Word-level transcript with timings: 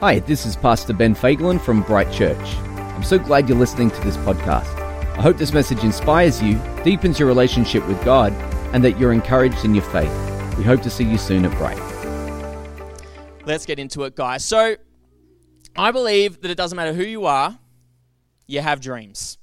Hi, 0.00 0.18
this 0.18 0.44
is 0.44 0.56
Pastor 0.56 0.92
Ben 0.92 1.14
Fagelin 1.14 1.58
from 1.58 1.82
Bright 1.82 2.12
Church. 2.12 2.56
I'm 2.66 3.02
so 3.02 3.18
glad 3.18 3.48
you're 3.48 3.56
listening 3.56 3.90
to 3.92 4.00
this 4.02 4.18
podcast. 4.18 4.78
I 5.16 5.22
hope 5.22 5.38
this 5.38 5.54
message 5.54 5.82
inspires 5.84 6.42
you, 6.42 6.60
deepens 6.84 7.18
your 7.18 7.26
relationship 7.26 7.88
with 7.88 8.04
God, 8.04 8.34
and 8.74 8.84
that 8.84 8.98
you're 8.98 9.14
encouraged 9.14 9.64
in 9.64 9.74
your 9.74 9.84
faith. 9.84 10.12
We 10.58 10.64
hope 10.64 10.82
to 10.82 10.90
see 10.90 11.04
you 11.04 11.16
soon 11.16 11.46
at 11.46 11.50
Bright. 11.52 11.80
Let's 13.46 13.64
get 13.64 13.78
into 13.78 14.04
it, 14.04 14.14
guys. 14.14 14.44
So, 14.44 14.76
I 15.74 15.92
believe 15.92 16.42
that 16.42 16.50
it 16.50 16.58
doesn't 16.58 16.76
matter 16.76 16.92
who 16.92 17.02
you 17.02 17.24
are, 17.24 17.58
you 18.46 18.60
have 18.60 18.82
dreams. 18.82 19.38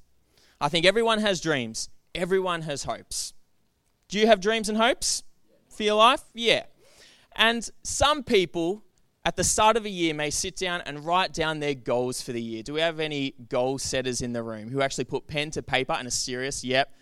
I 0.62 0.70
think 0.70 0.86
everyone 0.86 1.18
has 1.18 1.42
dreams, 1.42 1.90
everyone 2.14 2.62
has 2.62 2.84
hopes. 2.84 3.34
Do 4.08 4.20
you 4.20 4.28
have 4.28 4.40
dreams 4.40 4.70
and 4.70 4.78
hopes 4.78 5.24
for 5.76 5.82
your 5.82 5.96
life? 5.96 6.22
Yeah. 6.36 6.66
And 7.36 7.68
some 7.82 8.22
people 8.22 8.84
at 9.26 9.38
the 9.38 9.44
start 9.44 9.78
of 9.78 9.86
a 9.86 9.90
year 9.90 10.14
may 10.14 10.30
sit 10.30 10.56
down 10.56 10.82
and 10.82 11.06
write 11.06 11.32
down 11.32 11.60
their 11.60 11.74
goals 11.74 12.22
for 12.22 12.34
the 12.34 12.42
year. 12.42 12.62
Do 12.62 12.74
we 12.74 12.82
have 12.82 13.00
any 13.00 13.36
goal 13.48 13.78
setters 13.78 14.22
in 14.22 14.34
the 14.34 14.44
room 14.44 14.70
who 14.70 14.82
actually 14.82 15.06
put 15.06 15.28
pen 15.28 15.50
to 15.52 15.64
paper 15.64 15.94
and 15.94 16.08
are 16.08 16.12
serious? 16.12 16.64
Yep. 16.64 16.94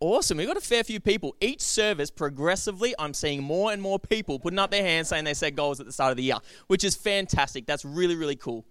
Awesome. 0.00 0.36
We've 0.36 0.48
got 0.48 0.56
a 0.56 0.60
fair 0.60 0.82
few 0.82 0.98
people. 0.98 1.36
Each 1.40 1.60
service, 1.60 2.10
progressively, 2.10 2.94
I'm 2.98 3.14
seeing 3.14 3.42
more 3.42 3.72
and 3.72 3.80
more 3.80 4.00
people 4.00 4.40
putting 4.40 4.58
up 4.58 4.72
their 4.72 4.82
hands 4.82 5.08
saying 5.08 5.24
they 5.24 5.34
set 5.34 5.54
goals 5.54 5.78
at 5.78 5.86
the 5.86 5.92
start 5.92 6.10
of 6.10 6.16
the 6.16 6.24
year, 6.24 6.38
which 6.66 6.82
is 6.82 6.96
fantastic. 6.96 7.66
That's 7.66 7.84
really, 7.84 8.16
really 8.16 8.36
cool. 8.36 8.66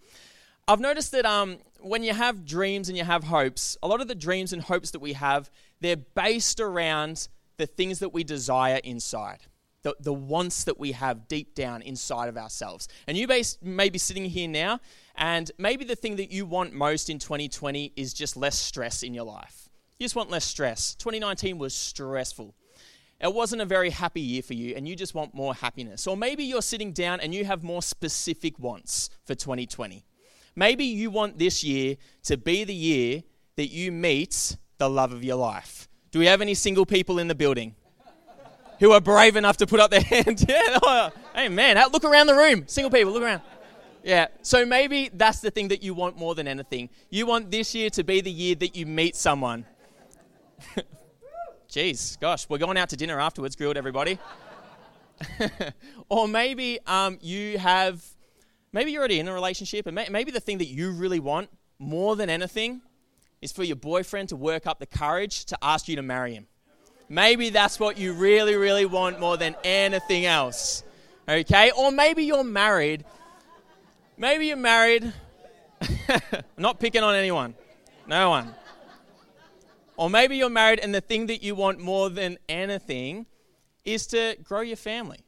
I've 0.67 0.81
noticed 0.81 1.13
that 1.13 1.25
um, 1.25 1.57
when 1.79 2.03
you 2.03 2.13
have 2.13 2.45
dreams 2.45 2.89
and 2.89 2.97
you 2.97 3.05
have 3.05 3.23
hopes, 3.23 3.77
a 3.81 3.87
lot 3.87 4.01
of 4.01 4.09
the 4.09 4.15
dreams 4.15 4.51
and 4.51 4.61
hopes 4.61 4.91
that 4.91 4.99
we 4.99 5.13
have, 5.13 5.49
they're 5.79 5.97
based 5.97 6.59
around 6.59 7.29
the 7.57 7.65
things 7.65 7.99
that 7.99 8.13
we 8.13 8.23
desire 8.25 8.79
inside 8.83 9.39
the, 9.83 9.95
the 9.99 10.13
wants 10.13 10.63
that 10.63 10.79
we 10.79 10.93
have 10.93 11.27
deep 11.27 11.55
down 11.55 11.81
inside 11.81 12.29
of 12.29 12.37
ourselves. 12.37 12.87
And 13.07 13.17
you 13.17 13.27
may, 13.27 13.43
may 13.61 13.89
be 13.89 13.97
sitting 13.97 14.25
here 14.25 14.47
now, 14.47 14.79
and 15.15 15.51
maybe 15.57 15.85
the 15.85 15.95
thing 15.95 16.15
that 16.15 16.31
you 16.31 16.45
want 16.45 16.73
most 16.73 17.09
in 17.09 17.19
2020 17.19 17.93
is 17.95 18.13
just 18.13 18.35
less 18.35 18.57
stress 18.57 19.03
in 19.03 19.13
your 19.13 19.25
life. 19.25 19.69
You 19.99 20.05
just 20.05 20.15
want 20.15 20.31
less 20.31 20.45
stress. 20.45 20.95
2019 20.95 21.57
was 21.57 21.73
stressful. 21.73 22.55
It 23.21 23.33
wasn't 23.33 23.61
a 23.61 23.65
very 23.65 23.89
happy 23.89 24.21
year 24.21 24.41
for 24.41 24.53
you, 24.53 24.75
and 24.75 24.87
you 24.87 24.95
just 24.95 25.13
want 25.13 25.33
more 25.33 25.53
happiness. 25.53 26.07
Or 26.07 26.17
maybe 26.17 26.43
you're 26.43 26.61
sitting 26.61 26.91
down 26.91 27.19
and 27.19 27.33
you 27.33 27.45
have 27.45 27.63
more 27.63 27.81
specific 27.81 28.57
wants 28.59 29.09
for 29.25 29.35
2020. 29.35 30.03
Maybe 30.55 30.85
you 30.85 31.09
want 31.09 31.39
this 31.39 31.63
year 31.63 31.95
to 32.23 32.37
be 32.37 32.63
the 32.63 32.73
year 32.73 33.23
that 33.55 33.67
you 33.67 33.91
meet 33.91 34.57
the 34.77 34.89
love 34.89 35.13
of 35.13 35.23
your 35.23 35.37
life. 35.37 35.87
Do 36.11 36.19
we 36.19 36.25
have 36.25 36.41
any 36.41 36.53
single 36.53 36.85
people 36.85 37.17
in 37.17 37.27
the 37.27 37.35
building? 37.35 37.75
Who 38.83 38.91
are 38.91 38.99
brave 38.99 39.37
enough 39.37 39.55
to 39.55 39.65
put 39.65 39.79
up 39.79 39.89
their 39.91 40.01
hand. 40.13 40.43
yeah, 40.47 40.77
oh, 40.83 41.09
hey 41.33 41.47
man, 41.47 41.77
look 41.93 42.03
around 42.03 42.27
the 42.27 42.35
room. 42.35 42.67
Single 42.67 42.91
people, 42.91 43.13
look 43.13 43.23
around. 43.23 43.41
Yeah, 44.03 44.27
so 44.41 44.65
maybe 44.65 45.09
that's 45.13 45.39
the 45.39 45.49
thing 45.49 45.69
that 45.69 45.81
you 45.81 45.93
want 45.93 46.17
more 46.17 46.35
than 46.35 46.49
anything. 46.49 46.89
You 47.09 47.25
want 47.25 47.49
this 47.49 47.73
year 47.73 47.89
to 47.91 48.03
be 48.03 48.19
the 48.19 48.29
year 48.29 48.55
that 48.55 48.75
you 48.75 48.85
meet 48.85 49.15
someone. 49.15 49.65
Jeez, 51.69 52.19
gosh, 52.19 52.49
we're 52.49 52.57
going 52.57 52.75
out 52.75 52.89
to 52.89 52.97
dinner 52.97 53.21
afterwards, 53.21 53.55
grilled 53.55 53.77
everybody. 53.77 54.19
or 56.09 56.27
maybe 56.27 56.79
um, 56.85 57.19
you 57.21 57.57
have, 57.59 58.05
maybe 58.73 58.91
you're 58.91 58.99
already 58.99 59.21
in 59.21 59.29
a 59.29 59.33
relationship, 59.33 59.87
and 59.87 59.95
may, 59.95 60.09
maybe 60.11 60.31
the 60.31 60.41
thing 60.41 60.57
that 60.57 60.67
you 60.67 60.91
really 60.91 61.21
want 61.21 61.49
more 61.79 62.17
than 62.17 62.29
anything 62.29 62.81
is 63.41 63.53
for 63.53 63.63
your 63.63 63.77
boyfriend 63.77 64.27
to 64.27 64.35
work 64.35 64.67
up 64.67 64.79
the 64.79 64.85
courage 64.85 65.45
to 65.45 65.57
ask 65.61 65.87
you 65.87 65.95
to 65.95 66.01
marry 66.01 66.33
him. 66.33 66.47
Maybe 67.09 67.49
that's 67.49 67.79
what 67.79 67.97
you 67.97 68.13
really, 68.13 68.55
really 68.55 68.85
want 68.85 69.19
more 69.19 69.37
than 69.37 69.55
anything 69.63 70.25
else. 70.25 70.83
Okay? 71.27 71.71
Or 71.71 71.91
maybe 71.91 72.23
you're 72.23 72.43
married. 72.43 73.05
Maybe 74.17 74.47
you're 74.47 74.57
married. 74.57 75.13
not 76.57 76.79
picking 76.79 77.03
on 77.03 77.15
anyone. 77.15 77.55
No 78.07 78.29
one. 78.29 78.53
Or 79.95 80.09
maybe 80.09 80.37
you're 80.37 80.49
married 80.49 80.79
and 80.79 80.93
the 80.93 81.01
thing 81.01 81.27
that 81.27 81.43
you 81.43 81.55
want 81.55 81.79
more 81.79 82.09
than 82.09 82.37
anything 82.49 83.25
is 83.85 84.07
to 84.07 84.35
grow 84.43 84.61
your 84.61 84.77
family. 84.77 85.19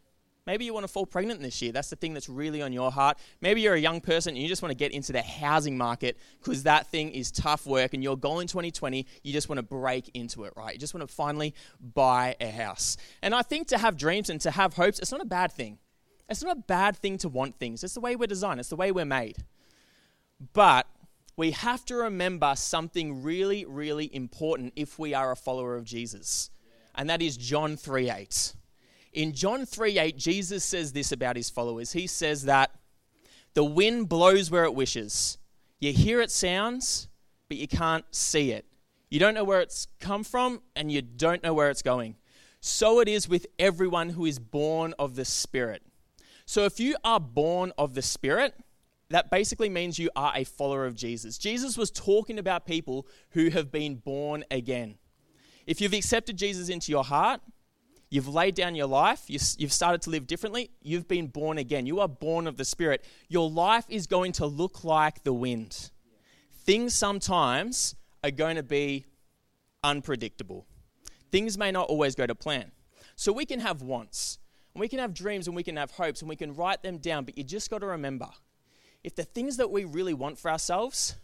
Maybe 0.48 0.66
you 0.66 0.76
want 0.76 0.84
to 0.84 0.92
fall 0.92 1.08
pregnant 1.08 1.42
this 1.42 1.60
year. 1.62 1.72
That's 1.72 1.90
the 1.90 1.96
thing 1.96 2.14
that's 2.14 2.30
really 2.30 2.62
on 2.62 2.72
your 2.72 2.92
heart. 2.92 3.18
Maybe 3.42 3.62
you're 3.62 3.74
a 3.74 3.80
young 3.80 4.00
person 4.00 4.36
and 4.36 4.44
you 4.44 4.48
just 4.48 4.62
want 4.62 4.70
to 4.70 4.78
get 4.78 4.92
into 4.92 5.12
the 5.12 5.24
housing 5.24 5.76
market 5.76 6.18
because 6.40 6.64
that 6.64 6.88
thing 6.88 7.12
is 7.12 7.32
tough 7.32 7.66
work 7.66 7.96
and 7.96 8.04
your 8.04 8.16
goal 8.16 8.40
in 8.42 8.48
2020, 8.48 9.08
you 9.24 9.34
just 9.34 9.50
want 9.50 9.58
to 9.58 9.64
break 9.64 10.12
into 10.14 10.44
it, 10.44 10.54
right? 10.56 10.74
You 10.74 10.80
just 10.80 10.94
want 10.94 11.08
to 11.08 11.14
finally 11.14 11.56
buy 11.80 12.36
a 12.40 12.52
house. 12.52 12.96
And 13.24 13.34
I 13.34 13.42
think 13.42 13.70
to 13.70 13.80
have 13.80 13.98
dreams 13.98 14.30
and 14.30 14.40
to 14.42 14.52
have 14.52 14.76
hopes, 14.76 15.00
it's 15.00 15.12
not 15.12 15.22
a 15.22 15.26
bad 15.26 15.52
thing. 15.52 15.80
It's 16.30 16.44
not 16.44 16.58
a 16.58 16.60
bad 16.60 16.96
thing 16.96 17.18
to 17.20 17.30
want 17.30 17.58
things. 17.58 17.84
It's 17.84 17.96
the 17.96 18.00
way 18.00 18.16
we're 18.16 18.28
designed, 18.28 18.60
it's 18.60 18.70
the 18.70 18.76
way 18.76 18.92
we're 18.92 19.06
made. 19.06 19.38
But 20.54 20.86
we 21.38 21.52
have 21.52 21.86
to 21.86 21.96
remember 21.96 22.54
something 22.56 23.24
really, 23.24 23.66
really 23.66 24.14
important 24.14 24.74
if 24.76 25.00
we 25.00 25.16
are 25.16 25.32
a 25.32 25.36
follower 25.36 25.76
of 25.76 25.86
Jesus. 25.86 26.52
And 26.94 27.10
that 27.10 27.22
is 27.24 27.36
John 27.36 27.78
3 27.78 28.12
8. 28.12 28.54
In 29.16 29.32
John 29.32 29.66
3 29.66 29.98
8, 29.98 30.18
Jesus 30.18 30.64
says 30.66 30.92
this 30.92 31.14
about 31.14 31.38
his 31.38 31.50
followers. 31.50 31.94
He 31.94 32.06
says 32.06 32.44
that 32.44 32.72
the 33.54 33.64
wind 33.64 34.10
blows 34.10 34.52
where 34.52 34.66
it 34.66 34.76
wishes. 34.76 35.38
You 35.80 35.94
hear 35.94 36.20
its 36.20 36.36
sounds, 36.36 37.08
but 37.48 37.58
you 37.58 37.68
can't 37.68 38.04
see 38.12 38.52
it. 38.52 38.66
You 39.10 39.20
don't 39.20 39.34
know 39.34 39.46
where 39.46 39.62
it's 39.62 39.88
come 40.02 40.26
from, 40.26 40.62
and 40.76 40.92
you 40.92 41.02
don't 41.02 41.42
know 41.42 41.54
where 41.54 41.70
it's 41.70 41.82
going. 41.82 42.18
So 42.60 43.00
it 43.00 43.08
is 43.08 43.30
with 43.30 43.48
everyone 43.58 44.10
who 44.10 44.26
is 44.26 44.38
born 44.38 44.94
of 45.00 45.16
the 45.16 45.24
Spirit. 45.24 45.82
So 46.46 46.66
if 46.66 46.82
you 46.82 46.98
are 47.06 47.20
born 47.20 47.72
of 47.78 47.94
the 47.94 48.02
Spirit, 48.02 48.54
that 49.12 49.32
basically 49.32 49.70
means 49.70 49.98
you 49.98 50.10
are 50.18 50.34
a 50.36 50.44
follower 50.44 50.86
of 50.86 50.96
Jesus. 50.96 51.38
Jesus 51.38 51.78
was 51.78 51.90
talking 51.90 52.38
about 52.38 52.66
people 52.66 53.08
who 53.30 53.50
have 53.50 53.72
been 53.72 53.96
born 53.96 54.44
again. 54.52 54.98
If 55.66 55.80
you've 55.80 55.94
accepted 55.94 56.36
Jesus 56.36 56.68
into 56.68 56.92
your 56.92 57.06
heart, 57.06 57.40
You've 58.16 58.30
laid 58.30 58.56
down 58.56 58.76
your 58.76 58.88
life. 58.88 59.24
You've 59.28 59.74
started 59.74 60.02
to 60.04 60.10
live 60.10 60.26
differently. 60.26 60.72
You've 60.82 61.06
been 61.06 61.28
born 61.28 61.58
again. 61.58 61.86
You 61.86 62.00
are 62.00 62.08
born 62.08 62.48
of 62.48 62.56
the 62.56 62.64
Spirit. 62.64 63.04
Your 63.28 63.50
life 63.50 63.84
is 63.90 64.08
going 64.08 64.32
to 64.34 64.46
look 64.46 64.86
like 64.86 65.26
the 65.26 65.34
wind. 65.34 65.92
Things 66.64 66.96
sometimes 66.96 67.94
are 68.24 68.32
going 68.32 68.56
to 68.56 68.64
be 68.64 69.06
unpredictable. 69.84 70.66
Things 71.30 71.58
may 71.58 71.72
not 71.72 71.90
always 71.90 72.16
go 72.16 72.26
to 72.26 72.34
plan. 72.34 72.72
So 73.18 73.34
we 73.34 73.46
can 73.46 73.60
have 73.60 73.82
wants, 73.82 74.40
and 74.74 74.80
we 74.80 74.88
can 74.88 75.00
have 75.00 75.14
dreams, 75.14 75.48
and 75.48 75.56
we 75.56 75.64
can 75.64 75.76
have 75.76 75.92
hopes, 75.92 76.22
and 76.22 76.30
we 76.30 76.38
can 76.38 76.56
write 76.56 76.84
them 76.84 77.00
down. 77.00 77.26
But 77.26 77.38
you 77.38 77.44
just 77.44 77.70
got 77.70 77.80
to 77.80 77.88
remember 77.88 78.30
if 79.04 79.14
the 79.14 79.26
things 79.26 79.58
that 79.58 79.72
we 79.72 79.84
really 79.84 80.14
want 80.14 80.40
for 80.40 80.50
ourselves 80.50 81.16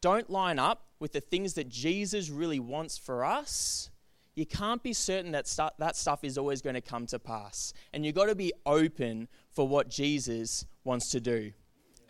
don't 0.00 0.30
line 0.30 0.58
up 0.58 0.86
with 0.98 1.12
the 1.12 1.20
things 1.20 1.52
that 1.54 1.68
Jesus 1.68 2.30
really 2.30 2.58
wants 2.58 2.96
for 2.96 3.22
us, 3.22 3.90
you 4.36 4.44
can't 4.44 4.82
be 4.82 4.92
certain 4.92 5.32
that 5.32 5.48
stu- 5.48 5.74
that 5.78 5.96
stuff 5.96 6.22
is 6.22 6.36
always 6.38 6.60
going 6.60 6.74
to 6.74 6.80
come 6.82 7.06
to 7.06 7.18
pass. 7.18 7.72
And 7.92 8.04
you've 8.04 8.14
got 8.14 8.26
to 8.26 8.34
be 8.34 8.52
open 8.66 9.28
for 9.50 9.66
what 9.66 9.88
Jesus 9.88 10.66
wants 10.84 11.10
to 11.10 11.20
do. 11.20 11.52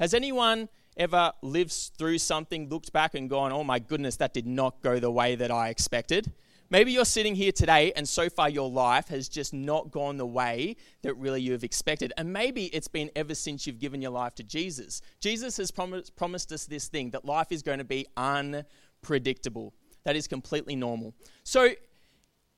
Has 0.01 0.13
anyone 0.13 0.69
ever 0.97 1.33
lived 1.43 1.73
through 1.97 2.19
something, 2.19 2.69
looked 2.69 2.93
back 2.93 3.15
and 3.15 3.31
gone, 3.31 3.53
oh 3.53 3.63
my 3.63 3.79
goodness, 3.79 4.17
that 4.17 4.35
did 4.35 4.47
not 4.47 4.83
go 4.83 4.99
the 4.99 5.11
way 5.11 5.37
that 5.37 5.53
I 5.53 5.69
expected? 5.69 6.33
Maybe 6.69 6.91
you're 6.91 7.05
sitting 7.05 7.37
here 7.37 7.53
today 7.53 7.93
and 7.95 8.09
so 8.09 8.29
far 8.29 8.51
your 8.51 8.69
life 8.69 9.07
has 9.09 9.29
just 9.29 9.55
not 9.55 9.93
gone 9.93 10.17
the 10.17 10.27
way 10.27 10.75
that 11.03 11.15
really 11.15 11.41
you 11.41 11.53
have 11.53 11.63
expected. 11.63 12.13
And 12.17 12.33
maybe 12.33 12.65
it's 12.67 12.89
been 12.89 13.09
ever 13.15 13.37
since 13.37 13.69
you've 13.69 13.79
given 13.79 14.03
your 14.03 14.11
life 14.11 14.35
to 14.35 14.43
Jesus. 14.43 15.01
Jesus 15.21 15.57
has 15.59 15.71
promised, 15.71 16.17
promised 16.17 16.51
us 16.51 16.67
this 16.67 16.89
thing 16.89 17.11
that 17.11 17.25
life 17.25 17.53
is 17.53 17.63
going 17.63 17.79
to 17.79 17.85
be 17.85 18.09
unpredictable. 18.17 19.75
That 20.03 20.17
is 20.17 20.27
completely 20.27 20.75
normal. 20.75 21.15
So 21.45 21.71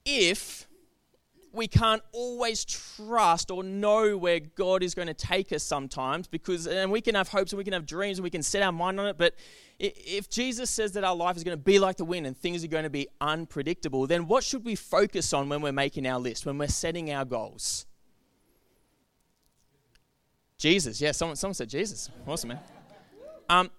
if 0.09 0.67
we 1.53 1.67
can't 1.67 2.03
always 2.13 2.65
trust 2.65 3.51
or 3.51 3.63
know 3.63 4.17
where 4.17 4.41
God 4.41 4.83
is 4.83 4.95
going 4.95 5.09
to 5.09 5.15
take 5.15 5.53
us 5.53 5.63
sometimes 5.63 6.27
because 6.27 6.67
and 6.67 6.91
we 6.91 7.01
can 7.01 7.15
have 7.15 7.29
hopes 7.29 7.53
and 7.53 7.59
we 7.59 7.65
can 7.65 7.73
have 7.73 7.87
dreams 7.87 8.19
and 8.19 8.25
we 8.25 8.31
can 8.31 8.43
set 8.43 8.63
our 8.63 8.73
mind 8.73 9.01
on 9.01 9.07
it 9.07 9.19
but 9.19 9.35
if 9.79 10.29
Jesus 10.29 10.71
says 10.71 10.93
that 10.93 11.05
our 11.05 11.17
life 11.17 11.37
is 11.37 11.45
going 11.45 11.57
to 11.57 11.63
be 11.63 11.79
like 11.79 11.97
the 11.97 12.05
wind 12.05 12.27
and 12.27 12.37
things 12.37 12.65
are 12.65 12.69
going 12.69 12.85
to 12.85 12.91
be 12.91 13.09
unpredictable 13.21 14.07
then 14.07 14.27
what 14.27 14.45
should 14.45 14.65
we 14.65 14.75
focus 14.75 15.33
on 15.33 15.49
when 15.49 15.61
we're 15.61 15.73
making 15.73 16.07
our 16.07 16.19
list 16.19 16.47
when 16.47 16.59
we're 16.59 16.69
setting 16.69 17.13
our 17.13 17.25
goals? 17.25 17.87
Jesus. 20.59 21.01
Yeah 21.01 21.13
someone, 21.13 21.37
someone 21.37 21.55
said 21.55 21.69
Jesus. 21.69 22.11
Awesome 22.27 22.49
man. 22.49 22.59
Um, 23.49 23.71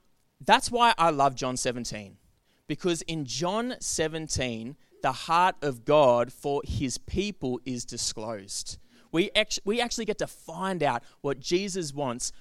that's 0.42 0.72
why 0.72 0.94
I 0.98 1.12
love 1.12 1.36
John 1.36 1.56
17 1.58 2.18
because 2.68 3.02
in 3.04 3.26
John 3.26 3.76
17 3.80 4.76
the 5.02 5.12
heart 5.12 5.56
of 5.62 5.86
God 5.86 6.32
for 6.32 6.62
his 6.66 6.98
people 6.98 7.60
is 7.66 7.86
disclosed. 7.86 8.78
We, 9.12 9.32
act- 9.36 9.60
we 9.66 9.82
actually 9.82 10.06
get 10.06 10.20
to 10.20 10.28
find 10.28 10.84
out 10.84 11.04
what 11.22 11.40
Jesus 11.40 11.94
wants 11.94 12.32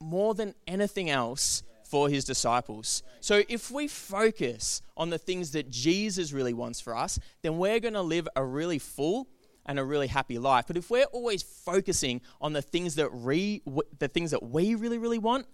more 0.00 0.34
than 0.34 0.54
anything 0.66 1.10
else 1.10 1.62
for 1.84 2.08
his 2.08 2.24
disciples. 2.24 3.02
So 3.20 3.42
if 3.48 3.70
we 3.70 3.88
focus 3.88 4.80
on 4.96 5.10
the 5.10 5.18
things 5.18 5.50
that 5.52 5.70
Jesus 5.70 6.32
really 6.32 6.52
wants 6.54 6.80
for 6.80 6.96
us, 6.96 7.18
then 7.42 7.58
we're 7.58 7.80
going 7.80 7.94
to 7.94 8.02
live 8.02 8.28
a 8.36 8.44
really 8.44 8.78
full 8.78 9.28
and 9.66 9.78
a 9.78 9.84
really 9.84 10.06
happy 10.06 10.38
life. 10.38 10.66
But 10.66 10.76
if 10.76 10.90
we're 10.90 11.04
always 11.04 11.42
focusing 11.42 12.20
on 12.40 12.52
the 12.52 12.62
things 12.62 12.94
that 12.94 13.10
re, 13.12 13.62
the 13.98 14.08
things 14.08 14.30
that 14.30 14.42
we 14.42 14.74
really 14.74 14.98
really 14.98 15.18
want, 15.18 15.46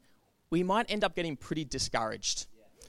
we 0.51 0.63
might 0.63 0.91
end 0.91 1.05
up 1.05 1.17
getting 1.17 1.37
pretty 1.37 1.65
discouraged. 1.65 2.47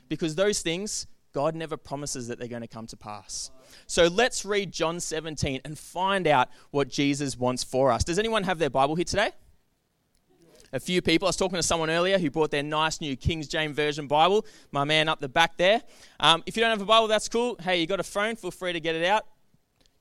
Because 0.10 0.36
those 0.36 0.62
things 0.62 1.08
God 1.34 1.56
never 1.56 1.78
promises 1.78 2.28
that 2.28 2.40
they're 2.40 2.48
going 2.48 2.62
to 2.62 2.68
come 2.68 2.88
to 2.88 2.98
pass. 2.98 3.52
So 3.86 4.08
let's 4.08 4.46
read 4.46 4.72
John 4.72 5.00
17 5.00 5.62
and 5.64 5.78
find 5.78 6.28
out 6.28 6.50
what 6.72 6.88
Jesus 6.88 7.38
wants 7.38 7.64
for 7.64 7.92
us. 7.92 8.04
Does 8.04 8.20
anyone 8.20 8.44
have 8.44 8.60
their 8.60 8.70
Bible 8.70 8.96
here 8.96 9.06
today? 9.06 9.32
a 10.74 10.80
few 10.80 11.02
people. 11.02 11.28
I 11.28 11.30
was 11.30 11.38
talking 11.38 11.56
to 11.56 11.64
someone 11.64 11.90
earlier 11.90 12.18
who 12.18 12.30
bought 12.30 12.52
their 12.52 12.64
nice 12.64 13.02
new 13.02 13.16
King 13.16 13.42
James 13.44 13.76
Version 13.76 14.08
Bible. 14.08 14.46
My 14.72 14.84
man 14.84 15.10
up 15.10 15.20
the 15.20 15.30
back 15.30 15.58
there. 15.58 15.82
Um, 16.20 16.44
if 16.46 16.56
you 16.56 16.62
don't 16.62 16.72
have 16.72 16.82
a 16.82 16.86
Bible, 16.86 17.08
that's 17.08 17.30
cool. 17.30 17.56
Hey, 17.62 17.80
you 17.80 17.88
got 17.88 18.00
a 18.00 18.04
phone? 18.04 18.36
Feel 18.36 18.52
free 18.52 18.74
to 18.74 18.80
get 18.80 18.96
it 18.96 19.06
out. 19.06 19.26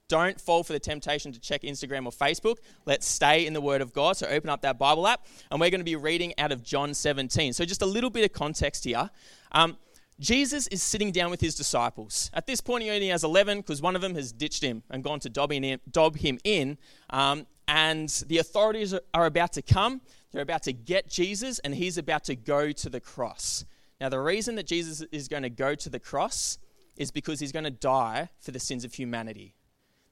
Don't 0.09 0.41
fall 0.41 0.63
for 0.63 0.73
the 0.73 0.79
temptation 0.79 1.33
to 1.33 1.41
check 1.41 1.63
Instagram 1.63 2.07
or 2.07 2.13
Facebook. 2.13 2.59
Let's 2.85 3.09
stay 3.09 3.45
in 3.45 3.53
the 3.53 3.61
Word 3.61 3.81
of 3.81 3.93
God. 3.93 4.17
So 4.17 4.27
open 4.29 4.49
up 4.49 4.63
that 4.63 4.79
Bible 4.79 5.07
app, 5.07 5.27
and 5.51 5.61
we're 5.61 5.71
going 5.71 5.81
to 5.81 5.85
be 5.85 5.97
reading 5.97 6.33
out 6.39 6.53
of 6.53 6.63
John 6.63 6.95
17. 6.95 7.53
So 7.53 7.65
just 7.65 7.83
a 7.83 7.87
little 7.87 8.11
bit 8.11 8.25
of 8.25 8.33
context 8.33 8.85
here. 8.85 9.11
Um, 9.51 9.77
Jesus 10.19 10.67
is 10.69 10.83
sitting 10.83 11.13
down 11.13 11.31
with 11.31 11.41
his 11.41 11.55
disciples. 11.55 12.31
At 12.33 12.47
this 12.47 12.61
point, 12.61 12.85
he 12.85 12.91
only 12.91 13.09
has 13.09 13.23
11 13.23 13.59
because 13.59 13.83
one 13.83 13.95
of 13.95 14.03
them 14.03 14.15
has 14.15 14.33
ditched 14.33 14.63
him 14.63 14.83
and 14.91 15.05
gone 15.05 15.21
to 15.21 15.29
dob, 15.29 15.53
in, 15.53 15.79
dob 15.91 16.17
him 16.17 16.39
in. 16.45 16.79
Um, 17.11 17.47
and 17.69 18.09
the 18.27 18.39
authorities 18.39 18.95
are 19.13 19.27
about 19.27 19.53
to 19.55 19.63
come. 19.63 20.01
They're 20.33 20.43
about 20.43 20.63
to 20.65 20.73
get 20.73 21.09
Jesus, 21.09 21.59
and 21.61 21.75
he's 21.75 21.99
about 21.99 22.25
to 22.25 22.37
go 22.37 22.73
to 22.73 22.89
the 22.89 23.01
cross. 23.01 23.65
Now, 24.01 24.09
the 24.09 24.21
reason 24.21 24.55
that 24.57 24.67
Jesus 24.67 25.03
is 25.13 25.29
going 25.29 25.43
to 25.43 25.51
go 25.51 25.75
to 25.75 25.91
the 25.91 26.01
cross 26.01 26.59
is 26.97 27.11
because 27.11 27.41
he's 27.41 27.53
going 27.53 27.65
to 27.65 27.71
die 27.71 28.29
for 28.41 28.51
the 28.51 28.61
sins 28.61 28.85
of 28.85 28.95
humanity. 28.95 29.55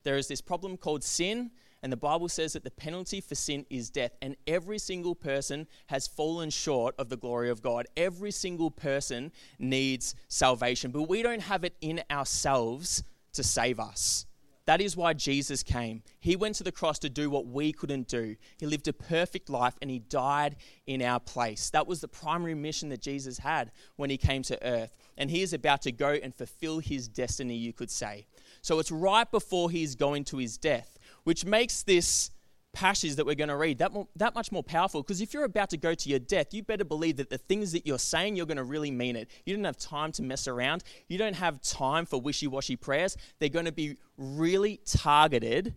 There 0.03 0.17
is 0.17 0.29
this 0.29 0.41
problem 0.41 0.77
called 0.77 1.03
sin, 1.03 1.51
and 1.84 1.92
the 1.92 1.98
Bible 1.98 2.31
says 2.31 2.54
that 2.54 2.64
the 2.64 2.70
penalty 2.70 3.20
for 3.20 3.34
sin 3.34 3.66
is 3.69 3.90
death. 3.90 4.12
And 4.22 4.36
every 4.46 4.78
single 4.78 5.14
person 5.14 5.66
has 5.88 6.06
fallen 6.06 6.48
short 6.48 6.94
of 6.98 7.10
the 7.10 7.19
glory 7.19 7.50
of 7.50 7.60
God. 7.60 7.86
Every 7.94 8.31
single 8.31 8.70
person 8.70 9.31
needs 9.58 10.14
salvation, 10.28 10.92
but 10.92 11.10
we 11.10 11.22
don't 11.22 11.42
have 11.42 11.62
it 11.62 11.76
in 11.82 12.02
ourselves 12.10 13.04
to 13.34 13.42
save 13.42 13.78
us. 13.78 14.25
That 14.64 14.81
is 14.81 14.96
why 14.96 15.12
Jesus 15.12 15.62
came. 15.62 16.02
He 16.20 16.36
went 16.36 16.54
to 16.54 16.64
the 16.64 16.72
cross 16.72 16.98
to 17.00 17.10
do 17.10 17.28
what 17.28 17.46
we 17.46 17.70
couldn't 17.70 18.08
do. 18.08 18.36
He 18.58 18.64
lived 18.64 18.88
a 18.88 18.94
perfect 18.94 19.50
life 19.50 19.75
and 19.82 19.90
he 19.90 19.98
died 19.98 20.56
in 20.86 21.02
our 21.02 21.20
place. 21.20 21.69
That 21.69 21.86
was 21.86 22.00
the 22.00 22.08
primary 22.08 22.54
mission 22.54 22.88
that 22.88 23.02
Jesus 23.02 23.36
had 23.36 23.72
when 23.96 24.08
he 24.08 24.16
came 24.16 24.42
to 24.44 24.66
earth. 24.66 24.96
And 25.19 25.31
he 25.31 25.42
is 25.42 25.52
about 25.52 25.82
to 25.82 25.92
go 25.92 26.12
and 26.12 26.34
fulfill 26.34 26.78
his 26.78 27.08
destiny, 27.08 27.56
you 27.56 27.75
could 27.75 27.90
say. 27.90 28.25
So 28.62 28.78
it's 28.78 28.90
right 28.90 29.31
before 29.31 29.70
he's 29.70 29.94
going 29.94 30.25
to 30.25 30.38
his 30.38 30.56
death, 30.56 30.98
which 31.25 31.44
makes 31.44 31.82
this 31.82 32.31
passage 32.75 33.15
that 33.15 33.25
we're 33.25 33.35
going 33.35 33.49
to 33.49 33.56
read 33.56 33.79
that, 33.79 33.93
more, 33.93 34.06
that 34.17 34.35
much 34.35 34.53
more 34.53 34.62
powerful 34.62 35.03
because 35.03 35.21
if 35.21 35.32
you're 35.32 35.44
about 35.44 35.71
to 35.71 35.76
go 35.76 35.94
to 35.94 36.09
your 36.09 36.19
death, 36.19 36.53
you 36.53 36.62
better 36.62 36.85
believe 36.85 37.17
that 37.17 37.31
the 37.31 37.38
things 37.38 37.73
that 37.73 37.87
you're 37.87 37.99
saying, 37.99 38.37
you're 38.37 38.47
going 38.47 38.59
to 38.59 38.65
really 38.65 38.91
mean 38.91 39.17
it. 39.17 39.31
You 39.47 39.55
don't 39.55 39.65
have 39.65 39.79
time 39.79 40.12
to 40.12 40.23
mess 40.23 40.47
around. 40.49 40.82
You 41.09 41.17
don't 41.17 41.37
have 41.37 41.61
time 41.62 42.05
for 42.05 42.21
wishy 42.21 42.47
washy 42.47 42.76
prayers. 42.76 43.17
They're 43.38 43.49
going 43.49 43.65
to 43.65 43.73
be 43.73 43.97
really 44.19 44.81
targeted, 44.85 45.75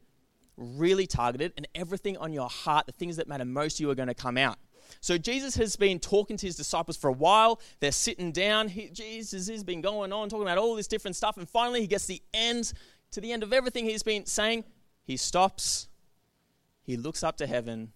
really 0.58 1.08
targeted, 1.08 1.54
and 1.56 1.68
everything 1.76 2.18
on 2.18 2.34
your 2.34 2.50
heart, 2.50 2.88
the 2.88 2.92
things 2.92 3.16
that 3.18 3.28
matter 3.28 3.46
most 3.46 3.78
to 3.78 3.84
you, 3.84 3.92
are 3.92 3.96
going 3.96 4.08
to 4.10 4.16
come 4.16 4.38
out. 4.38 4.58
So 5.02 5.18
Jesus 5.18 5.56
has 5.58 5.76
been 5.76 6.00
talking 6.00 6.38
to 6.38 6.46
his 6.46 6.56
disciples 6.56 6.98
for 6.98 7.10
a 7.10 7.14
while. 7.14 7.60
They're 7.80 7.92
sitting 7.92 8.32
down. 8.32 8.70
He, 8.70 8.90
Jesus 8.90 9.48
has 9.50 9.64
been 9.64 9.82
going 9.82 10.14
on, 10.14 10.30
talking 10.30 10.44
about 10.44 10.58
all 10.58 10.76
this 10.76 10.88
different 10.88 11.16
stuff. 11.16 11.38
And 11.38 11.48
finally, 11.48 11.82
he 11.82 11.88
gets 11.88 12.06
the 12.06 12.22
end 12.34 12.74
to 13.12 13.22
the 13.22 13.32
end 13.32 13.44
of 13.44 13.54
everything 13.54 13.86
he's 13.86 14.04
been 14.04 14.26
saying. 14.26 14.64
He 15.08 15.18
stops 15.18 15.88
he 16.88 16.96
looks 16.96 17.22
up 17.22 17.36
to 17.38 17.48
heaven 17.48 17.92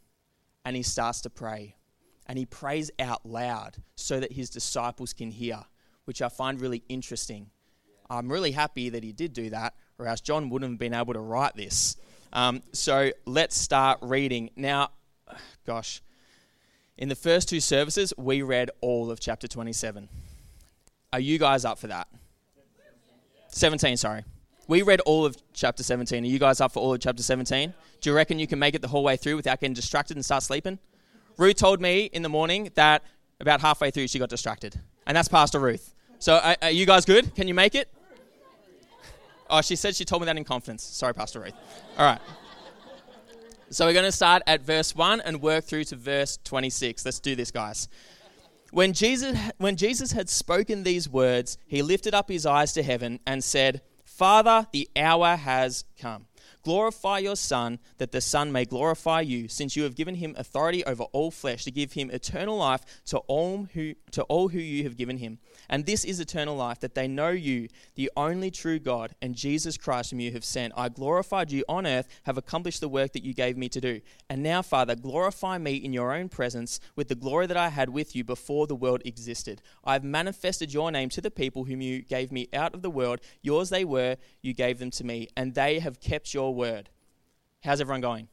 and 0.65 0.75
he 0.75 0.83
starts 0.83 1.21
to 1.21 1.29
pray. 1.29 1.75
And 2.27 2.37
he 2.37 2.45
prays 2.45 2.91
out 2.99 3.25
loud 3.25 3.77
so 3.95 4.19
that 4.19 4.33
his 4.33 4.49
disciples 4.49 5.13
can 5.13 5.31
hear, 5.31 5.63
which 6.05 6.21
I 6.21 6.27
find 6.27 6.59
really 6.59 6.83
interesting. 6.89 7.49
I'm 8.09 8.29
really 8.29 8.51
happy 8.51 8.89
that 8.89 9.03
he 9.03 9.13
did 9.13 9.31
do 9.31 9.49
that, 9.49 9.75
or 9.97 10.07
else 10.07 10.19
John 10.19 10.49
wouldn't 10.49 10.73
have 10.73 10.79
been 10.79 10.93
able 10.93 11.13
to 11.13 11.21
write 11.21 11.55
this. 11.55 11.95
Um, 12.33 12.61
so 12.73 13.11
let's 13.25 13.57
start 13.57 13.99
reading. 14.01 14.49
Now, 14.57 14.91
gosh, 15.65 16.01
in 16.97 17.07
the 17.07 17.15
first 17.15 17.47
two 17.47 17.61
services, 17.61 18.13
we 18.17 18.41
read 18.41 18.71
all 18.81 19.09
of 19.09 19.21
chapter 19.21 19.47
27. 19.47 20.09
Are 21.13 21.19
you 21.19 21.39
guys 21.39 21.63
up 21.63 21.79
for 21.79 21.87
that? 21.87 22.09
17, 23.47 23.97
sorry. 23.97 24.23
We 24.71 24.83
read 24.83 25.01
all 25.01 25.25
of 25.25 25.35
chapter 25.51 25.83
17. 25.83 26.23
Are 26.23 26.25
you 26.25 26.39
guys 26.39 26.61
up 26.61 26.71
for 26.71 26.79
all 26.79 26.93
of 26.93 27.01
chapter 27.01 27.21
17? 27.21 27.73
Do 27.99 28.09
you 28.09 28.15
reckon 28.15 28.39
you 28.39 28.47
can 28.47 28.57
make 28.57 28.73
it 28.73 28.81
the 28.81 28.87
whole 28.87 29.03
way 29.03 29.17
through 29.17 29.35
without 29.35 29.59
getting 29.59 29.73
distracted 29.73 30.15
and 30.15 30.23
start 30.23 30.43
sleeping? 30.43 30.79
Ruth 31.37 31.57
told 31.57 31.81
me 31.81 32.05
in 32.05 32.21
the 32.21 32.29
morning 32.29 32.71
that 32.75 33.03
about 33.41 33.59
halfway 33.59 33.91
through 33.91 34.07
she 34.07 34.17
got 34.17 34.29
distracted. 34.29 34.79
And 35.05 35.17
that's 35.17 35.27
Pastor 35.27 35.59
Ruth. 35.59 35.93
So 36.19 36.37
are, 36.37 36.55
are 36.61 36.71
you 36.71 36.85
guys 36.85 37.03
good? 37.03 37.35
Can 37.35 37.49
you 37.49 37.53
make 37.53 37.75
it? 37.75 37.89
Oh, 39.49 39.59
she 39.59 39.75
said 39.75 39.93
she 39.93 40.05
told 40.05 40.21
me 40.21 40.27
that 40.27 40.37
in 40.37 40.45
confidence. 40.45 40.83
Sorry, 40.83 41.13
Pastor 41.13 41.41
Ruth. 41.41 41.53
All 41.97 42.05
right. 42.05 42.21
So 43.71 43.85
we're 43.85 43.91
going 43.91 44.05
to 44.05 44.11
start 44.13 44.41
at 44.47 44.61
verse 44.61 44.95
1 44.95 45.19
and 45.19 45.41
work 45.41 45.65
through 45.65 45.83
to 45.83 45.97
verse 45.97 46.39
26. 46.45 47.03
Let's 47.03 47.19
do 47.19 47.35
this, 47.35 47.51
guys. 47.51 47.89
When 48.71 48.93
Jesus, 48.93 49.37
when 49.57 49.75
Jesus 49.75 50.13
had 50.13 50.29
spoken 50.29 50.83
these 50.83 51.09
words, 51.09 51.57
he 51.67 51.81
lifted 51.81 52.13
up 52.13 52.29
his 52.29 52.45
eyes 52.45 52.71
to 52.71 52.83
heaven 52.83 53.19
and 53.27 53.43
said, 53.43 53.81
Father, 54.21 54.67
the 54.71 54.87
hour 54.95 55.35
has 55.35 55.83
come. 55.99 56.27
Glorify 56.63 57.19
your 57.19 57.35
Son, 57.35 57.79
that 57.97 58.11
the 58.11 58.21
Son 58.21 58.51
may 58.51 58.65
glorify 58.65 59.21
you, 59.21 59.47
since 59.47 59.75
you 59.75 59.83
have 59.83 59.95
given 59.95 60.15
him 60.15 60.35
authority 60.37 60.83
over 60.85 61.03
all 61.05 61.31
flesh 61.31 61.63
to 61.63 61.71
give 61.71 61.93
him 61.93 62.11
eternal 62.11 62.57
life 62.57 62.81
to 63.05 63.17
all 63.19 63.67
who, 63.73 63.95
to 64.11 64.23
all 64.23 64.49
who 64.49 64.59
you 64.59 64.83
have 64.83 64.97
given 64.97 65.17
him. 65.17 65.39
And 65.69 65.85
this 65.85 66.03
is 66.03 66.19
eternal 66.19 66.55
life, 66.55 66.79
that 66.81 66.95
they 66.95 67.07
know 67.07 67.29
you, 67.29 67.67
the 67.95 68.11
only 68.15 68.51
true 68.51 68.79
God, 68.79 69.15
and 69.21 69.35
Jesus 69.35 69.77
Christ, 69.77 70.11
whom 70.11 70.19
you 70.19 70.31
have 70.31 70.45
sent. 70.45 70.73
I 70.75 70.89
glorified 70.89 71.51
you 71.51 71.63
on 71.67 71.87
earth, 71.87 72.07
have 72.23 72.37
accomplished 72.37 72.81
the 72.81 72.89
work 72.89 73.13
that 73.13 73.23
you 73.23 73.33
gave 73.33 73.57
me 73.57 73.69
to 73.69 73.81
do. 73.81 74.01
And 74.29 74.43
now, 74.43 74.61
Father, 74.61 74.95
glorify 74.95 75.57
me 75.57 75.75
in 75.75 75.93
your 75.93 76.13
own 76.13 76.29
presence 76.29 76.79
with 76.95 77.07
the 77.07 77.15
glory 77.15 77.47
that 77.47 77.57
I 77.57 77.69
had 77.69 77.89
with 77.89 78.15
you 78.15 78.23
before 78.23 78.67
the 78.67 78.75
world 78.75 79.01
existed. 79.05 79.61
I 79.83 79.93
have 79.93 80.03
manifested 80.03 80.73
your 80.73 80.91
name 80.91 81.09
to 81.09 81.21
the 81.21 81.31
people 81.31 81.65
whom 81.65 81.81
you 81.81 82.01
gave 82.01 82.31
me 82.31 82.47
out 82.53 82.73
of 82.73 82.81
the 82.81 82.89
world. 82.89 83.19
Yours 83.41 83.69
they 83.69 83.85
were, 83.85 84.17
you 84.41 84.53
gave 84.53 84.79
them 84.79 84.91
to 84.91 85.03
me, 85.03 85.27
and 85.35 85.55
they 85.55 85.79
have 85.79 85.99
kept 85.99 86.33
your 86.33 86.50
word. 86.53 86.89
How's 87.63 87.81
everyone 87.81 88.01
going? 88.01 88.27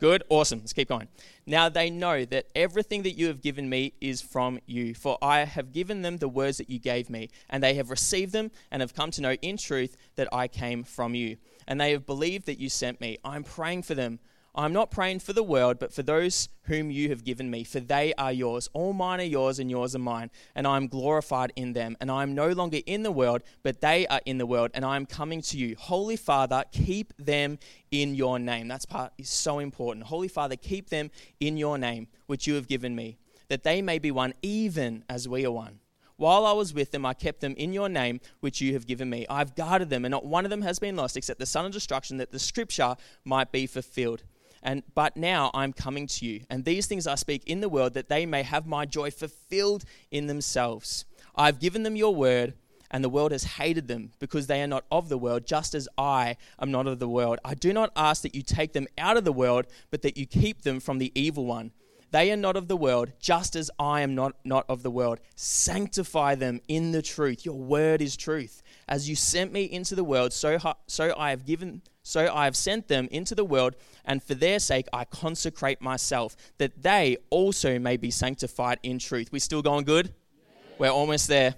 Good? 0.00 0.22
Awesome. 0.28 0.58
Let's 0.58 0.72
keep 0.72 0.88
going. 0.88 1.08
Now 1.46 1.68
they 1.68 1.88
know 1.88 2.24
that 2.24 2.46
everything 2.54 3.04
that 3.04 3.12
you 3.12 3.28
have 3.28 3.40
given 3.40 3.68
me 3.68 3.94
is 4.00 4.20
from 4.20 4.58
you, 4.66 4.94
for 4.94 5.16
I 5.22 5.44
have 5.44 5.72
given 5.72 6.02
them 6.02 6.18
the 6.18 6.28
words 6.28 6.58
that 6.58 6.68
you 6.68 6.78
gave 6.78 7.08
me, 7.08 7.30
and 7.48 7.62
they 7.62 7.74
have 7.74 7.90
received 7.90 8.32
them 8.32 8.50
and 8.70 8.82
have 8.82 8.94
come 8.94 9.10
to 9.12 9.22
know 9.22 9.34
in 9.34 9.56
truth 9.56 9.96
that 10.16 10.28
I 10.32 10.48
came 10.48 10.84
from 10.84 11.14
you. 11.14 11.36
And 11.66 11.80
they 11.80 11.92
have 11.92 12.06
believed 12.06 12.46
that 12.46 12.58
you 12.58 12.68
sent 12.68 13.00
me. 13.00 13.18
I'm 13.24 13.44
praying 13.44 13.84
for 13.84 13.94
them. 13.94 14.18
I'm 14.56 14.72
not 14.72 14.92
praying 14.92 15.18
for 15.18 15.32
the 15.32 15.42
world, 15.42 15.80
but 15.80 15.92
for 15.92 16.04
those 16.04 16.48
whom 16.66 16.88
you 16.88 17.08
have 17.08 17.24
given 17.24 17.50
me, 17.50 17.64
for 17.64 17.80
they 17.80 18.14
are 18.14 18.32
yours. 18.32 18.70
All 18.72 18.92
mine 18.92 19.20
are 19.20 19.24
yours, 19.24 19.58
and 19.58 19.68
yours 19.68 19.96
are 19.96 20.00
mine, 20.00 20.30
and 20.54 20.64
I 20.64 20.76
am 20.76 20.86
glorified 20.86 21.52
in 21.56 21.72
them. 21.72 21.96
And 22.00 22.08
I 22.08 22.22
am 22.22 22.36
no 22.36 22.50
longer 22.50 22.78
in 22.86 23.02
the 23.02 23.10
world, 23.10 23.42
but 23.64 23.80
they 23.80 24.06
are 24.06 24.20
in 24.24 24.38
the 24.38 24.46
world, 24.46 24.70
and 24.72 24.84
I 24.84 24.94
am 24.94 25.06
coming 25.06 25.42
to 25.42 25.58
you. 25.58 25.74
Holy 25.76 26.14
Father, 26.16 26.62
keep 26.70 27.12
them 27.18 27.58
in 27.90 28.14
your 28.14 28.38
name. 28.38 28.68
That's 28.68 28.86
part 28.86 29.12
is 29.18 29.28
so 29.28 29.58
important. 29.58 30.06
Holy 30.06 30.28
Father, 30.28 30.54
keep 30.54 30.88
them 30.88 31.10
in 31.40 31.56
your 31.56 31.76
name, 31.76 32.06
which 32.26 32.46
you 32.46 32.54
have 32.54 32.68
given 32.68 32.94
me, 32.94 33.18
that 33.48 33.64
they 33.64 33.82
may 33.82 33.98
be 33.98 34.12
one, 34.12 34.34
even 34.40 35.02
as 35.08 35.28
we 35.28 35.44
are 35.44 35.50
one. 35.50 35.80
While 36.16 36.46
I 36.46 36.52
was 36.52 36.72
with 36.72 36.92
them, 36.92 37.04
I 37.04 37.12
kept 37.12 37.40
them 37.40 37.54
in 37.56 37.72
your 37.72 37.88
name, 37.88 38.20
which 38.38 38.60
you 38.60 38.74
have 38.74 38.86
given 38.86 39.10
me. 39.10 39.26
I've 39.28 39.56
guarded 39.56 39.90
them, 39.90 40.04
and 40.04 40.12
not 40.12 40.24
one 40.24 40.44
of 40.44 40.50
them 40.50 40.62
has 40.62 40.78
been 40.78 40.94
lost, 40.94 41.16
except 41.16 41.40
the 41.40 41.46
son 41.46 41.66
of 41.66 41.72
destruction, 41.72 42.18
that 42.18 42.30
the 42.30 42.38
scripture 42.38 42.94
might 43.24 43.50
be 43.50 43.66
fulfilled. 43.66 44.22
And 44.64 44.82
but 44.94 45.16
now 45.16 45.50
I'm 45.52 45.74
coming 45.74 46.06
to 46.06 46.24
you, 46.24 46.40
and 46.48 46.64
these 46.64 46.86
things 46.86 47.06
I 47.06 47.16
speak 47.16 47.42
in 47.46 47.60
the 47.60 47.68
world 47.68 47.92
that 47.94 48.08
they 48.08 48.24
may 48.24 48.42
have 48.42 48.66
my 48.66 48.86
joy 48.86 49.10
fulfilled 49.10 49.84
in 50.10 50.26
themselves. 50.26 51.04
I've 51.36 51.60
given 51.60 51.82
them 51.82 51.96
your 51.96 52.14
word, 52.14 52.54
and 52.90 53.04
the 53.04 53.10
world 53.10 53.32
has 53.32 53.44
hated 53.44 53.88
them 53.88 54.12
because 54.20 54.46
they 54.46 54.62
are 54.62 54.66
not 54.66 54.84
of 54.90 55.10
the 55.10 55.18
world, 55.18 55.46
just 55.46 55.74
as 55.74 55.86
I 55.98 56.36
am 56.58 56.70
not 56.70 56.86
of 56.86 56.98
the 56.98 57.08
world. 57.08 57.40
I 57.44 57.54
do 57.54 57.74
not 57.74 57.92
ask 57.94 58.22
that 58.22 58.34
you 58.34 58.42
take 58.42 58.72
them 58.72 58.86
out 58.96 59.18
of 59.18 59.24
the 59.24 59.32
world, 59.32 59.66
but 59.90 60.00
that 60.00 60.16
you 60.16 60.24
keep 60.24 60.62
them 60.62 60.80
from 60.80 60.96
the 60.96 61.12
evil 61.14 61.44
one. 61.44 61.72
They 62.10 62.30
are 62.30 62.36
not 62.36 62.56
of 62.56 62.68
the 62.68 62.76
world, 62.76 63.10
just 63.18 63.56
as 63.56 63.72
I 63.78 64.02
am 64.02 64.14
not, 64.14 64.36
not 64.44 64.64
of 64.68 64.84
the 64.84 64.90
world. 64.90 65.18
Sanctify 65.34 66.36
them 66.36 66.60
in 66.68 66.92
the 66.92 67.02
truth. 67.02 67.44
Your 67.44 67.58
word 67.58 68.00
is 68.00 68.16
truth. 68.16 68.62
As 68.88 69.08
you 69.08 69.16
sent 69.16 69.52
me 69.52 69.64
into 69.64 69.96
the 69.96 70.04
world, 70.04 70.32
so, 70.32 70.56
so 70.86 71.12
I 71.18 71.30
have 71.30 71.44
given 71.44 71.82
so 72.04 72.32
I 72.32 72.44
have 72.44 72.54
sent 72.54 72.86
them 72.88 73.08
into 73.10 73.34
the 73.34 73.44
world, 73.44 73.74
and 74.04 74.22
for 74.22 74.34
their 74.34 74.58
sake 74.58 74.86
I 74.92 75.06
consecrate 75.06 75.80
myself, 75.80 76.36
that 76.58 76.82
they 76.82 77.16
also 77.30 77.78
may 77.78 77.96
be 77.96 78.10
sanctified 78.10 78.78
in 78.82 78.98
truth. 78.98 79.32
We 79.32 79.40
still 79.40 79.62
going 79.62 79.86
good? 79.86 80.08
Yeah. 80.08 80.74
We're 80.78 80.90
almost 80.90 81.28
there. 81.28 81.54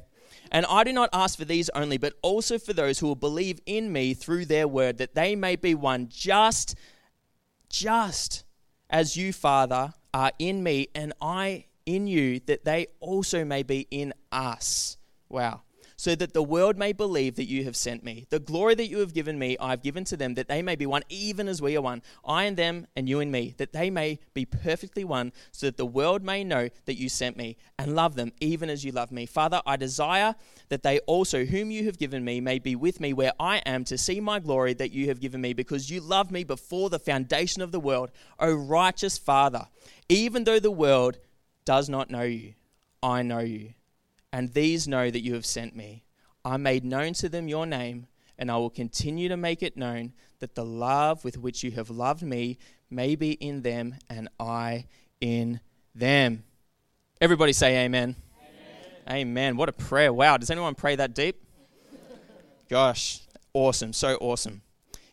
And 0.53 0.65
I 0.67 0.85
do 0.85 0.93
not 0.93 1.11
ask 1.13 1.37
for 1.37 1.45
these 1.45 1.69
only, 1.71 1.99
but 1.99 2.15
also 2.23 2.59
for 2.59 2.73
those 2.73 3.01
who 3.01 3.09
will 3.09 3.17
believe 3.17 3.61
in 3.67 3.93
me 3.93 4.15
through 4.15 4.45
their 4.45 4.69
word, 4.69 4.99
that 4.99 5.17
they 5.17 5.35
may 5.35 5.57
be 5.57 5.75
one 5.75 6.09
just, 6.09 6.77
just 7.69 8.45
as 8.89 9.17
you, 9.17 9.33
Father, 9.33 9.93
are 10.15 10.31
in 10.39 10.63
me 10.63 10.89
and 10.95 11.13
I 11.21 11.65
in 11.85 12.07
you, 12.07 12.39
that 12.47 12.65
they 12.65 12.87
also 13.01 13.45
may 13.45 13.65
be 13.65 13.89
in 13.91 14.15
us. 14.31 14.97
Wow 15.29 15.63
so 15.97 16.15
that 16.15 16.35
the 16.35 16.43
world 16.43 16.77
may 16.77 16.93
believe 16.93 17.37
that 17.37 17.49
you 17.49 17.65
have 17.65 17.75
sent 17.75 18.05
me. 18.05 18.27
The 18.29 18.39
glory 18.39 18.75
that 18.75 18.89
you 18.89 18.99
have 18.99 19.15
given 19.15 19.39
me, 19.39 19.57
I 19.59 19.71
have 19.71 19.83
given 19.83 20.05
to 20.05 20.17
them, 20.17 20.35
that 20.35 20.47
they 20.47 20.61
may 20.61 20.77
be 20.77 20.85
one, 20.85 21.03
even 21.09 21.49
as 21.49 21.63
we 21.63 21.77
are 21.77 21.81
one. 21.81 22.03
I 22.25 22.45
and 22.45 22.57
them, 22.57 22.87
and 22.95 23.09
you 23.09 23.21
and 23.21 23.33
me, 23.33 23.55
that 23.57 23.73
they 23.73 23.89
may 23.89 24.19
be 24.35 24.45
perfectly 24.45 25.05
one, 25.05 25.33
so 25.53 25.67
that 25.67 25.79
the 25.79 25.87
world 25.87 26.23
may 26.23 26.45
know 26.45 26.69
that 26.85 26.99
you 26.99 27.09
sent 27.09 27.37
me, 27.37 27.57
and 27.79 27.97
love 27.97 28.15
them, 28.15 28.33
even 28.41 28.69
as 28.69 28.85
you 28.85 28.93
love 28.93 29.11
me. 29.11 29.25
Father, 29.25 29.63
I 29.67 29.77
desire 29.77 30.35
that 30.69 30.83
they 30.83 30.99
also, 31.01 31.47
whom 31.47 31.71
you 31.71 31.87
have 31.87 31.99
given 31.99 32.25
me, 32.25 32.41
may 32.41 32.59
be 32.59 32.77
with 32.77 33.01
me 33.01 33.15
where 33.15 33.33
I 33.41 33.59
am, 33.59 33.85
to 33.85 33.97
see 33.97 34.21
my 34.21 34.39
glory 34.39 34.75
that 34.75 34.93
you 34.93 35.09
have 35.09 35.21
given 35.21 35.41
me, 35.41 35.55
because 35.55 35.91
you 35.91 36.01
loved 36.01 36.31
me 36.31 36.45
before 36.45 36.91
the 36.91 36.99
foundation 36.99 37.63
of 37.63 37.73
the 37.73 37.81
world. 37.81 38.11
O 38.39 38.53
righteous 38.53 39.17
Father, 39.17 39.69
even 40.11 40.45
though 40.45 40.61
the 40.61 40.71
world 40.71 41.19
does 41.65 41.89
not 41.89 42.11
know 42.11 42.23
you, 42.23 42.55
I 43.03 43.23
know 43.23 43.39
you 43.39 43.75
and 44.37 44.53
these 44.53 44.87
know 44.87 45.11
that 45.11 45.23
you 45.23 45.33
have 45.33 45.47
sent 45.47 45.75
me. 45.75 46.05
I 46.45 46.59
made 46.59 46.85
known 46.85 47.15
to 47.15 47.29
them 47.31 47.49
your 47.49 47.65
name, 47.65 48.07
and 48.39 48.51
I 48.51 48.59
will 48.59 48.69
continue 48.69 49.31
to 49.31 49.37
make 49.39 49.63
it 49.63 49.79
known 49.79 50.13
that 50.41 50.55
the 50.55 50.63
love 50.63 51.25
with 51.25 51.39
which 51.39 51.65
you 51.65 51.71
have 51.71 51.89
loved 51.89 52.23
me 52.23 52.59
may 52.91 53.17
be 53.17 53.33
in 53.33 53.63
them 53.63 53.95
and 54.11 54.29
I 54.39 54.89
in 55.23 55.61
them. 55.95 56.45
Everybody 57.19 57.55
say 57.55 57.87
amen. 57.87 58.15
Amen. 59.09 59.23
amen. 59.23 59.57
What 59.57 59.71
a 59.71 59.73
prayer. 59.73 60.13
Wow. 60.13 60.37
Does 60.37 60.51
anyone 60.51 60.75
pray 60.75 60.97
that 60.97 61.15
deep? 61.15 61.43
Gosh, 62.69 63.23
awesome. 63.55 63.95
So 63.95 64.17
awesome. 64.17 64.61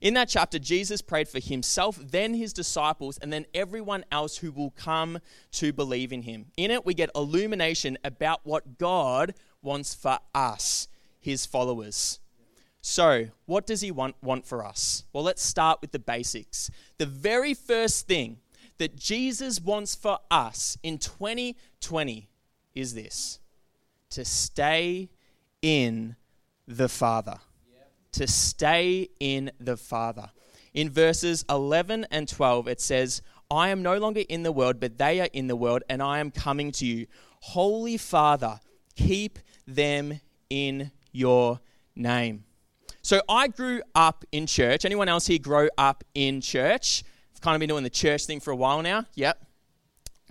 In 0.03 0.15
that 0.15 0.27
chapter, 0.27 0.59
Jesus 0.59 1.01
prayed 1.01 1.29
for 1.29 1.39
himself, 1.39 1.97
then 1.97 2.33
his 2.33 2.51
disciples, 2.51 3.17
and 3.19 3.31
then 3.31 3.45
everyone 3.53 4.03
else 4.11 4.35
who 4.35 4.51
will 4.51 4.71
come 4.71 5.19
to 5.53 5.71
believe 5.71 6.11
in 6.11 6.23
him. 6.23 6.47
In 6.57 6.71
it, 6.71 6.85
we 6.85 6.93
get 6.93 7.09
illumination 7.15 7.97
about 8.03 8.41
what 8.43 8.77
God 8.77 9.33
wants 9.61 9.93
for 9.93 10.19
us, 10.35 10.89
his 11.21 11.45
followers. 11.45 12.19
So, 12.81 13.27
what 13.45 13.65
does 13.65 13.79
he 13.79 13.91
want, 13.91 14.17
want 14.21 14.45
for 14.45 14.65
us? 14.65 15.05
Well, 15.13 15.23
let's 15.23 15.41
start 15.41 15.79
with 15.79 15.93
the 15.93 15.99
basics. 15.99 16.69
The 16.97 17.05
very 17.05 17.53
first 17.53 18.05
thing 18.05 18.39
that 18.79 18.97
Jesus 18.97 19.61
wants 19.61 19.95
for 19.95 20.19
us 20.29 20.77
in 20.83 20.97
2020 20.97 22.27
is 22.75 22.93
this 22.93 23.39
to 24.09 24.25
stay 24.25 25.09
in 25.61 26.17
the 26.67 26.89
Father 26.89 27.39
to 28.13 28.27
stay 28.27 29.09
in 29.19 29.51
the 29.59 29.77
Father. 29.77 30.29
In 30.73 30.89
verses 30.89 31.45
11 31.49 32.07
and 32.09 32.27
12, 32.27 32.67
it 32.67 32.81
says, 32.81 33.21
I 33.51 33.69
am 33.69 33.83
no 33.83 33.97
longer 33.97 34.23
in 34.27 34.43
the 34.43 34.51
world, 34.51 34.79
but 34.79 34.97
they 34.97 35.21
are 35.21 35.29
in 35.33 35.47
the 35.47 35.55
world, 35.55 35.83
and 35.89 36.01
I 36.01 36.19
am 36.19 36.31
coming 36.31 36.71
to 36.73 36.85
you. 36.85 37.07
Holy 37.41 37.97
Father, 37.97 38.59
keep 38.95 39.37
them 39.67 40.19
in 40.49 40.91
your 41.11 41.59
name. 41.95 42.45
So 43.01 43.21
I 43.27 43.49
grew 43.49 43.81
up 43.93 44.25
in 44.31 44.47
church. 44.47 44.85
Anyone 44.85 45.09
else 45.09 45.27
here 45.27 45.39
grow 45.39 45.67
up 45.77 46.03
in 46.15 46.41
church? 46.41 47.03
I've 47.35 47.41
kind 47.41 47.55
of 47.55 47.59
been 47.59 47.69
doing 47.69 47.83
the 47.83 47.89
church 47.89 48.25
thing 48.25 48.39
for 48.39 48.51
a 48.51 48.55
while 48.55 48.81
now. 48.81 49.05
Yep. 49.15 49.45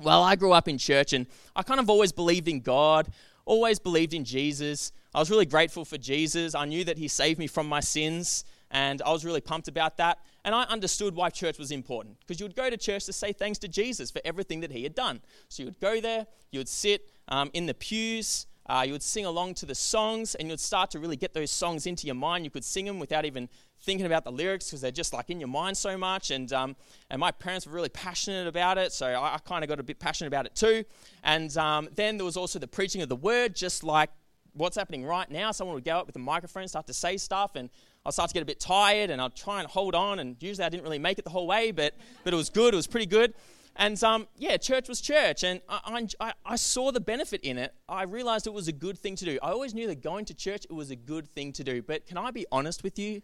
Well, 0.01 0.23
I 0.23 0.37
grew 0.37 0.53
up 0.53 0.69
in 0.69 0.79
church 0.79 1.13
and 1.13 1.27
I 1.55 1.63
kind 1.63 1.81
of 1.81 1.91
always 1.91 2.13
believed 2.13 2.49
in 2.49 2.61
God, 2.61 3.09
always 3.45 3.79
believed 3.79 4.15
in 4.15 4.25
Jesus. 4.25 4.91
I 5.15 5.19
was 5.19 5.31
really 5.31 5.47
grateful 5.47 5.85
for 5.85 5.99
Jesus. 5.99 6.55
I 6.55 6.65
knew 6.65 6.85
that 6.85 6.97
He 6.97 7.09
saved 7.09 7.39
me 7.39 7.47
from 7.47 7.69
my 7.69 7.81
sins, 7.81 8.45
and 8.71 9.03
I 9.03 9.13
was 9.13 9.25
really 9.25 9.43
pumped 9.43 9.69
about 9.69 9.99
that. 9.99 10.19
And 10.45 10.55
I 10.55 10.63
understood 10.65 11.15
why 11.15 11.29
church 11.29 11.59
was 11.59 11.71
important 11.71 12.19
because 12.21 12.41
you 12.41 12.47
would 12.47 12.57
go 12.57 12.71
to 12.71 12.77
church 12.77 13.05
to 13.05 13.13
say 13.13 13.33
thanks 13.33 13.59
to 13.59 13.69
Jesus 13.69 14.11
for 14.11 14.21
everything 14.25 14.61
that 14.61 14.73
He 14.73 14.83
had 14.83 14.95
done. 14.95 15.21
So 15.49 15.63
you 15.63 15.67
would 15.67 15.81
go 15.81 16.01
there, 16.01 16.27
you 16.51 16.61
would 16.61 16.69
sit 16.69 17.11
um, 17.29 17.51
in 17.53 17.67
the 17.67 17.75
pews, 17.75 18.47
uh, 18.67 18.85
you 18.87 18.93
would 18.93 19.03
sing 19.03 19.27
along 19.27 19.55
to 19.55 19.67
the 19.67 19.75
songs, 19.75 20.35
and 20.35 20.49
you 20.49 20.53
would 20.53 20.61
start 20.61 20.91
to 20.93 20.99
really 20.99 21.17
get 21.17 21.35
those 21.35 21.51
songs 21.51 21.87
into 21.87 22.07
your 22.07 22.15
mind. 22.15 22.45
You 22.45 22.51
could 22.51 22.65
sing 22.65 22.87
them 22.87 22.99
without 22.99 23.27
even 23.27 23.51
thinking 23.83 24.07
about 24.07 24.25
the 24.25 24.33
lyrics 24.33 24.67
because 24.67 24.81
they're 24.81 24.91
just 24.91 25.13
like 25.13 25.29
in 25.29 25.41
your 25.41 25.49
mind 25.49 25.77
so 25.77 25.99
much. 25.99 26.31
And, 26.31 26.51
um, 26.53 26.77
and 27.11 27.21
my 27.21 27.33
parents 27.33 27.67
were 27.67 27.73
really 27.73 27.89
passionate 27.91 28.47
about 28.47 28.79
it, 28.79 28.93
so 28.93 29.09
I, 29.09 29.35
I 29.35 29.39
kind 29.39 29.63
of 29.63 29.69
got 29.69 29.79
a 29.79 29.83
bit 29.83 29.99
passionate 29.99 30.29
about 30.29 30.47
it 30.47 30.55
too. 30.55 30.85
And 31.23 31.55
um, 31.59 31.89
then 31.95 32.17
there 32.17 32.25
was 32.25 32.37
also 32.37 32.59
the 32.59 32.69
preaching 32.69 33.03
of 33.03 33.11
the 33.11 33.17
word, 33.17 33.55
just 33.55 33.85
like 33.85 34.11
what's 34.55 34.77
happening 34.77 35.05
right 35.05 35.31
now. 35.31 35.51
Someone 35.53 35.75
would 35.75 35.85
go 35.85 35.99
up 35.99 36.07
with 36.07 36.17
a 36.17 36.21
microphone, 36.21 36.69
start 36.69 36.87
to 36.87 36.95
say 36.95 37.17
stuff, 37.17 37.57
and 37.57 37.71
I'll 38.05 38.13
start 38.13 38.29
to 38.31 38.35
get 38.35 38.43
a 38.43 38.47
bit 38.47 38.61
tired, 38.61 39.11
and 39.11 39.21
I'll 39.21 39.31
try 39.31 39.61
and 39.61 39.69
hold 39.69 39.95
on. 39.95 40.19
And 40.19 40.37
usually 40.41 40.65
I 40.65 40.69
didn't 40.69 40.83
really 40.85 40.99
make 40.99 41.19
it 41.19 41.25
the 41.25 41.31
whole 41.31 41.47
way, 41.47 41.71
but, 41.71 41.95
but 42.25 42.33
it 42.33 42.37
was 42.37 42.51
good. 42.51 42.75
It 42.75 42.77
was 42.77 42.87
pretty 42.87 43.07
good. 43.07 43.35
And 43.77 44.03
um, 44.05 44.29
yeah, 44.37 44.59
church 44.59 44.89
was 44.89 45.01
church, 45.01 45.45
and 45.45 45.61
I, 45.69 46.07
I, 46.21 46.33
I, 46.45 46.57
saw 46.57 46.93
the 46.93 47.01
benefit 47.01 47.41
in 47.41 47.57
it. 47.57 47.73
I 47.89 48.03
realized 48.03 48.47
it 48.47 48.53
was 48.53 48.69
a 48.69 48.73
good 48.73 48.99
thing 48.99 49.17
to 49.17 49.25
do. 49.25 49.39
I 49.43 49.51
always 49.51 49.73
knew 49.73 49.87
that 49.87 50.03
going 50.03 50.27
to 50.27 50.35
church 50.35 50.67
it 50.67 50.75
was 50.75 50.91
a 50.91 50.97
good 50.97 51.27
thing 51.29 51.53
to 51.55 51.65
do. 51.65 51.81
But 51.81 52.07
can 52.07 52.19
I 52.19 52.31
be 52.33 52.45
honest 52.53 52.83
with 52.83 52.99
you? 52.99 53.23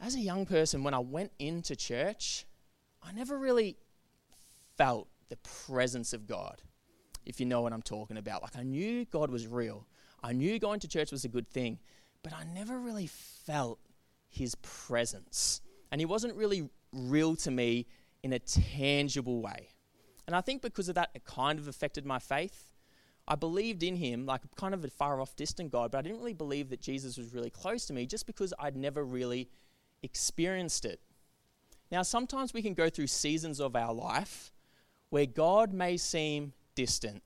As 0.00 0.14
a 0.14 0.20
young 0.20 0.46
person, 0.46 0.82
when 0.82 0.94
I 0.94 0.98
went 0.98 1.32
into 1.38 1.76
church, 1.76 2.46
I 3.02 3.12
never 3.12 3.38
really 3.38 3.76
felt 4.78 5.08
the 5.28 5.36
presence 5.36 6.14
of 6.14 6.26
God 6.26 6.62
if 7.26 7.40
you 7.40 7.46
know 7.46 7.60
what 7.60 7.72
I'm 7.72 7.82
talking 7.82 8.16
about. 8.16 8.42
Like, 8.42 8.56
I 8.56 8.62
knew 8.62 9.04
God 9.04 9.30
was 9.30 9.46
real, 9.46 9.86
I 10.22 10.32
knew 10.32 10.58
going 10.58 10.80
to 10.80 10.88
church 10.88 11.12
was 11.12 11.24
a 11.24 11.28
good 11.28 11.48
thing, 11.48 11.78
but 12.22 12.32
I 12.32 12.44
never 12.44 12.78
really 12.78 13.06
felt 13.06 13.78
his 14.28 14.54
presence. 14.56 15.60
And 15.90 16.00
he 16.00 16.04
wasn't 16.04 16.36
really 16.36 16.68
real 16.92 17.36
to 17.36 17.50
me 17.50 17.86
in 18.22 18.32
a 18.32 18.38
tangible 18.38 19.40
way. 19.40 19.68
And 20.26 20.34
I 20.34 20.40
think 20.40 20.62
because 20.62 20.88
of 20.88 20.96
that, 20.96 21.10
it 21.14 21.24
kind 21.24 21.58
of 21.58 21.68
affected 21.68 22.04
my 22.04 22.18
faith. 22.18 22.72
I 23.28 23.34
believed 23.34 23.82
in 23.82 23.96
him, 23.96 24.26
like 24.26 24.42
kind 24.56 24.74
of 24.74 24.84
a 24.84 24.88
far 24.88 25.20
off, 25.20 25.34
distant 25.36 25.72
God, 25.72 25.90
but 25.90 25.98
I 25.98 26.02
didn't 26.02 26.18
really 26.18 26.32
believe 26.32 26.70
that 26.70 26.80
Jesus 26.80 27.16
was 27.16 27.34
really 27.34 27.50
close 27.50 27.86
to 27.86 27.92
me 27.92 28.06
just 28.06 28.26
because 28.26 28.54
I'd 28.58 28.76
never 28.76 29.04
really 29.04 29.48
experienced 30.02 30.84
it. 30.84 31.00
Now, 31.90 32.02
sometimes 32.02 32.52
we 32.52 32.62
can 32.62 32.74
go 32.74 32.88
through 32.88 33.08
seasons 33.08 33.60
of 33.60 33.76
our 33.76 33.92
life 33.92 34.52
where 35.10 35.26
God 35.26 35.72
may 35.72 35.96
seem 35.96 36.52
distant. 36.76 37.24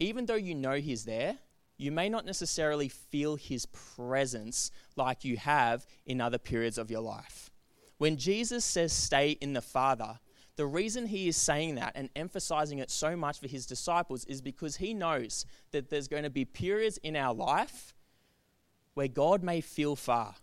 Even 0.00 0.26
though 0.26 0.34
you 0.34 0.56
know 0.56 0.74
He's 0.74 1.04
there, 1.04 1.38
you 1.78 1.92
may 1.92 2.08
not 2.08 2.26
necessarily 2.26 2.88
feel 2.88 3.36
His 3.36 3.66
presence 3.66 4.72
like 4.96 5.24
you 5.24 5.36
have 5.36 5.86
in 6.04 6.20
other 6.20 6.38
periods 6.38 6.78
of 6.78 6.90
your 6.90 7.02
life. 7.02 7.50
When 7.98 8.16
Jesus 8.16 8.64
says, 8.64 8.92
stay 8.92 9.30
in 9.40 9.52
the 9.52 9.62
Father, 9.62 10.18
the 10.56 10.66
reason 10.66 11.06
he 11.06 11.28
is 11.28 11.36
saying 11.36 11.76
that 11.76 11.92
and 11.94 12.10
emphasizing 12.14 12.78
it 12.78 12.90
so 12.90 13.16
much 13.16 13.40
for 13.40 13.48
his 13.48 13.64
disciples 13.64 14.24
is 14.26 14.42
because 14.42 14.76
he 14.76 14.92
knows 14.92 15.46
that 15.70 15.88
there's 15.88 16.08
going 16.08 16.24
to 16.24 16.30
be 16.30 16.44
periods 16.44 16.98
in 16.98 17.16
our 17.16 17.32
life 17.32 17.94
where 18.94 19.08
God 19.08 19.42
may 19.42 19.60
feel 19.60 19.96
far, 19.96 20.34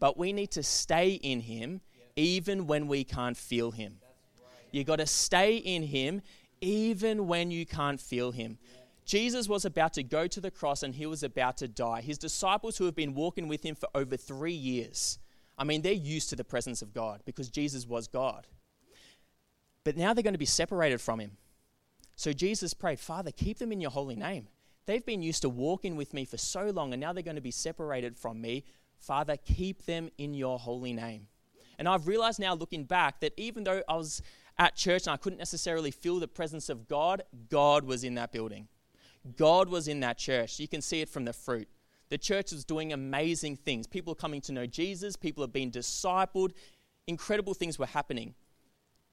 but 0.00 0.16
we 0.16 0.32
need 0.32 0.50
to 0.52 0.62
stay 0.62 1.10
in 1.14 1.40
him 1.40 1.82
even 2.16 2.66
when 2.66 2.88
we 2.88 3.04
can't 3.04 3.36
feel 3.36 3.70
him. 3.70 3.96
You've 4.70 4.86
got 4.86 4.96
to 4.96 5.06
stay 5.06 5.56
in 5.56 5.82
him 5.82 6.22
even 6.60 7.26
when 7.26 7.50
you 7.50 7.66
can't 7.66 8.00
feel 8.00 8.32
him. 8.32 8.58
Jesus 9.04 9.48
was 9.48 9.64
about 9.64 9.92
to 9.94 10.02
go 10.02 10.26
to 10.26 10.40
the 10.40 10.50
cross 10.50 10.82
and 10.82 10.94
he 10.94 11.06
was 11.06 11.22
about 11.22 11.58
to 11.58 11.68
die. 11.68 12.00
His 12.00 12.18
disciples, 12.18 12.78
who 12.78 12.86
have 12.86 12.94
been 12.94 13.14
walking 13.14 13.48
with 13.48 13.62
him 13.62 13.74
for 13.74 13.88
over 13.94 14.16
three 14.16 14.52
years, 14.54 15.18
I 15.58 15.64
mean, 15.64 15.82
they're 15.82 15.92
used 15.92 16.30
to 16.30 16.36
the 16.36 16.44
presence 16.44 16.80
of 16.82 16.94
God 16.94 17.20
because 17.24 17.48
Jesus 17.48 17.86
was 17.86 18.08
God. 18.08 18.46
But 19.84 19.96
now 19.96 20.14
they're 20.14 20.22
going 20.22 20.34
to 20.34 20.38
be 20.38 20.46
separated 20.46 21.00
from 21.00 21.20
him. 21.20 21.32
So 22.16 22.32
Jesus 22.32 22.72
prayed, 22.74 22.98
Father, 22.98 23.30
keep 23.30 23.58
them 23.58 23.72
in 23.72 23.80
your 23.80 23.90
holy 23.90 24.16
name. 24.16 24.48
They've 24.86 25.04
been 25.04 25.22
used 25.22 25.42
to 25.42 25.48
walking 25.48 25.96
with 25.96 26.14
me 26.14 26.24
for 26.24 26.36
so 26.36 26.70
long, 26.70 26.92
and 26.92 27.00
now 27.00 27.12
they're 27.12 27.22
going 27.22 27.36
to 27.36 27.42
be 27.42 27.50
separated 27.50 28.16
from 28.16 28.40
me. 28.40 28.64
Father, 28.98 29.36
keep 29.36 29.84
them 29.86 30.10
in 30.18 30.34
your 30.34 30.58
holy 30.58 30.92
name. 30.92 31.26
And 31.78 31.88
I've 31.88 32.06
realized 32.06 32.38
now, 32.38 32.54
looking 32.54 32.84
back, 32.84 33.20
that 33.20 33.32
even 33.36 33.64
though 33.64 33.82
I 33.88 33.96
was 33.96 34.22
at 34.58 34.76
church 34.76 35.06
and 35.06 35.14
I 35.14 35.16
couldn't 35.16 35.38
necessarily 35.38 35.90
feel 35.90 36.20
the 36.20 36.28
presence 36.28 36.68
of 36.68 36.88
God, 36.88 37.22
God 37.48 37.84
was 37.84 38.04
in 38.04 38.14
that 38.14 38.32
building. 38.32 38.68
God 39.36 39.68
was 39.68 39.88
in 39.88 40.00
that 40.00 40.18
church. 40.18 40.60
You 40.60 40.68
can 40.68 40.82
see 40.82 41.00
it 41.00 41.08
from 41.08 41.24
the 41.24 41.32
fruit. 41.32 41.68
The 42.10 42.18
church 42.18 42.52
was 42.52 42.64
doing 42.64 42.92
amazing 42.92 43.56
things. 43.56 43.86
People 43.86 44.12
are 44.12 44.16
coming 44.16 44.40
to 44.42 44.52
know 44.52 44.66
Jesus, 44.66 45.16
people 45.16 45.42
are 45.42 45.48
being 45.48 45.70
discipled, 45.70 46.52
incredible 47.06 47.54
things 47.54 47.78
were 47.78 47.86
happening. 47.86 48.34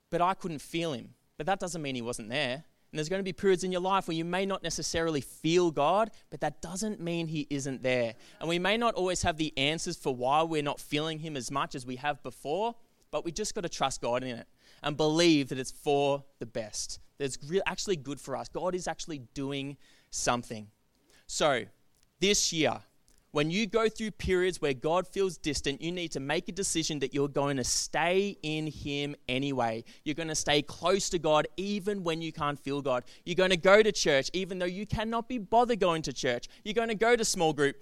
But 0.10 0.22
I 0.22 0.34
couldn't 0.34 0.62
feel 0.62 0.94
him. 0.94 1.14
But 1.38 1.46
that 1.48 1.60
doesn't 1.60 1.82
mean 1.82 1.96
he 1.96 2.02
wasn't 2.02 2.30
there. 2.30 2.66
And 2.92 3.00
there's 3.00 3.08
going 3.08 3.22
to 3.22 3.24
be 3.24 3.32
periods 3.32 3.64
in 3.64 3.72
your 3.72 3.82
life 3.82 4.10
where 4.10 4.18
you 4.18 4.26
may 4.26 4.46
not 4.46 4.64
necessarily 4.64 5.22
feel 5.22 5.72
God, 5.72 6.12
but 6.30 6.42
that 6.42 6.62
doesn't 6.62 7.00
mean 7.00 7.28
He 7.28 7.48
isn't 7.50 7.82
there. 7.84 8.16
And 8.42 8.50
we 8.50 8.60
may 8.60 8.76
not 8.76 8.96
always 8.96 9.22
have 9.22 9.38
the 9.38 9.58
answers 9.58 9.96
for 9.96 10.14
why 10.14 10.44
we're 10.44 10.62
not 10.62 10.78
feeling 10.78 11.20
Him 11.20 11.38
as 11.38 11.50
much 11.50 11.74
as 11.74 11.86
we 11.86 11.96
have 11.96 12.22
before, 12.22 12.76
but 13.10 13.24
we 13.24 13.32
just 13.32 13.56
got 13.56 13.62
to 13.62 13.70
trust 13.70 14.02
God 14.02 14.24
in 14.24 14.36
it 14.40 14.48
and 14.84 14.98
believe 14.98 15.50
that 15.50 15.60
it's 15.60 15.72
for 15.72 16.24
the 16.40 16.46
best. 16.46 17.00
That 17.18 17.26
it's 17.26 17.38
actually 17.66 17.98
good 17.98 18.20
for 18.20 18.36
us. 18.36 18.50
God 18.50 18.76
is 18.76 18.88
actually 18.88 19.20
doing 19.34 19.78
something. 20.10 20.68
So, 21.28 21.64
this 22.20 22.52
year, 22.52 22.80
when 23.32 23.50
you 23.50 23.66
go 23.66 23.88
through 23.88 24.12
periods 24.12 24.62
where 24.62 24.74
God 24.74 25.08
feels 25.08 25.38
distant, 25.38 25.82
you 25.82 25.92
need 25.92 26.12
to 26.12 26.20
make 26.20 26.50
a 26.50 26.52
decision 26.52 27.00
that 27.00 27.14
you're 27.14 27.30
going 27.30 27.58
to 27.58 27.64
stay 27.64 28.38
in 28.44 28.68
Him 28.68 29.16
anyway. 29.30 29.86
You're 30.04 30.16
going 30.16 30.28
to 30.28 30.36
stay 30.36 30.62
close 30.62 31.10
to 31.12 31.20
God 31.20 31.48
even 31.56 32.04
when 32.04 32.22
you 32.22 32.34
can't 32.34 32.60
feel 32.60 32.82
God. 32.82 33.06
You're 33.24 33.36
going 33.36 33.52
to 33.52 33.58
go 33.58 33.82
to 33.82 33.92
church 33.92 34.30
even 34.34 34.60
though 34.60 34.66
you 34.66 34.86
cannot 34.86 35.30
be 35.30 35.38
bothered 35.38 35.80
going 35.80 36.02
to 36.04 36.14
church. 36.14 36.50
You're 36.66 36.74
going 36.74 36.90
to 36.90 36.96
go 36.96 37.16
to 37.16 37.24
small 37.24 37.54
group 37.54 37.78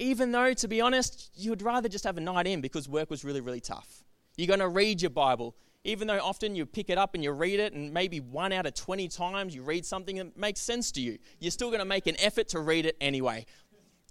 even 0.00 0.32
though, 0.32 0.54
to 0.54 0.66
be 0.66 0.80
honest, 0.80 1.30
you'd 1.34 1.62
rather 1.62 1.88
just 1.88 2.04
have 2.04 2.16
a 2.16 2.20
night 2.20 2.46
in 2.46 2.62
because 2.62 2.88
work 2.88 3.10
was 3.10 3.22
really, 3.22 3.42
really 3.42 3.60
tough. 3.60 4.02
You're 4.36 4.48
going 4.48 4.60
to 4.60 4.68
read 4.68 5.02
your 5.02 5.10
Bible 5.10 5.54
even 5.84 6.06
though 6.06 6.18
often 6.22 6.54
you 6.54 6.66
pick 6.66 6.90
it 6.90 6.98
up 6.98 7.14
and 7.14 7.24
you 7.24 7.32
read 7.32 7.60
it, 7.60 7.72
and 7.72 7.92
maybe 7.92 8.20
one 8.20 8.52
out 8.52 8.66
of 8.66 8.74
20 8.74 9.08
times 9.08 9.54
you 9.54 9.62
read 9.62 9.86
something 9.86 10.16
that 10.16 10.36
makes 10.36 10.60
sense 10.60 10.92
to 10.92 11.00
you, 11.00 11.18
you're 11.38 11.50
still 11.50 11.68
going 11.68 11.80
to 11.80 11.86
make 11.86 12.06
an 12.06 12.16
effort 12.20 12.48
to 12.48 12.60
read 12.60 12.86
it 12.86 12.96
anyway. 13.00 13.46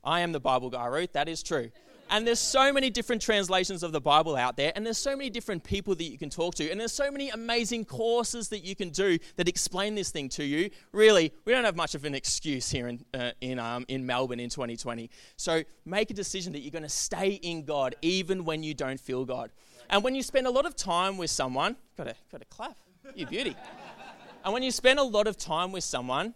I 0.04 0.22
am 0.22 0.32
the 0.32 0.40
Bible 0.40 0.70
guy, 0.70 0.86
Ruth, 0.88 1.14
that 1.14 1.30
is 1.30 1.44
true. 1.44 1.72
And 2.12 2.26
there's 2.26 2.40
so 2.40 2.74
many 2.74 2.90
different 2.90 3.22
translations 3.22 3.84
of 3.84 3.92
the 3.92 4.02
Bible 4.02 4.36
out 4.36 4.58
there, 4.58 4.72
and 4.76 4.84
there's 4.84 4.98
so 4.98 5.16
many 5.16 5.30
different 5.30 5.64
people 5.64 5.94
that 5.94 6.04
you 6.06 6.18
can 6.18 6.32
talk 6.32 6.56
to, 6.56 6.68
and 6.72 6.80
there's 6.80 6.92
so 6.92 7.12
many 7.12 7.30
amazing 7.30 7.86
courses 7.86 8.50
that 8.50 8.66
you 8.66 8.76
can 8.76 8.90
do 8.90 9.20
that 9.36 9.48
explain 9.48 9.94
this 9.94 10.10
thing 10.10 10.28
to 10.30 10.44
you. 10.44 10.72
Really, 10.92 11.32
we 11.46 11.54
don't 11.54 11.66
have 11.66 11.76
much 11.76 11.94
of 11.94 12.06
an 12.06 12.16
excuse 12.16 12.72
here 12.72 12.88
in, 12.88 13.06
uh, 13.14 13.32
in, 13.42 13.60
um, 13.60 13.86
in 13.90 14.08
Melbourne 14.08 14.40
in 14.40 14.50
2020. 14.50 15.12
So 15.38 15.64
make 15.86 16.10
a 16.10 16.16
decision 16.16 16.52
that 16.54 16.62
you're 16.62 16.72
going 16.72 16.82
to 16.82 16.90
stay 16.90 17.34
in 17.44 17.64
God 17.64 17.96
even 18.02 18.44
when 18.44 18.64
you 18.64 18.74
don't 18.74 19.00
feel 19.00 19.24
God. 19.24 19.52
And 19.90 20.04
when 20.04 20.14
you 20.14 20.22
spend 20.22 20.46
a 20.46 20.52
lot 20.52 20.66
of 20.66 20.76
time 20.76 21.18
with 21.18 21.32
someone, 21.32 21.76
gotta, 21.98 22.16
gotta 22.32 22.46
clap, 22.46 22.78
you 23.16 23.26
beauty. 23.26 23.56
and 24.46 24.54
when 24.54 24.62
you 24.62 24.72
spend 24.72 25.00
a 25.00 25.04
lot 25.04 25.26
of 25.26 25.36
time 25.36 25.72
with 25.72 25.84
someone, 25.84 26.36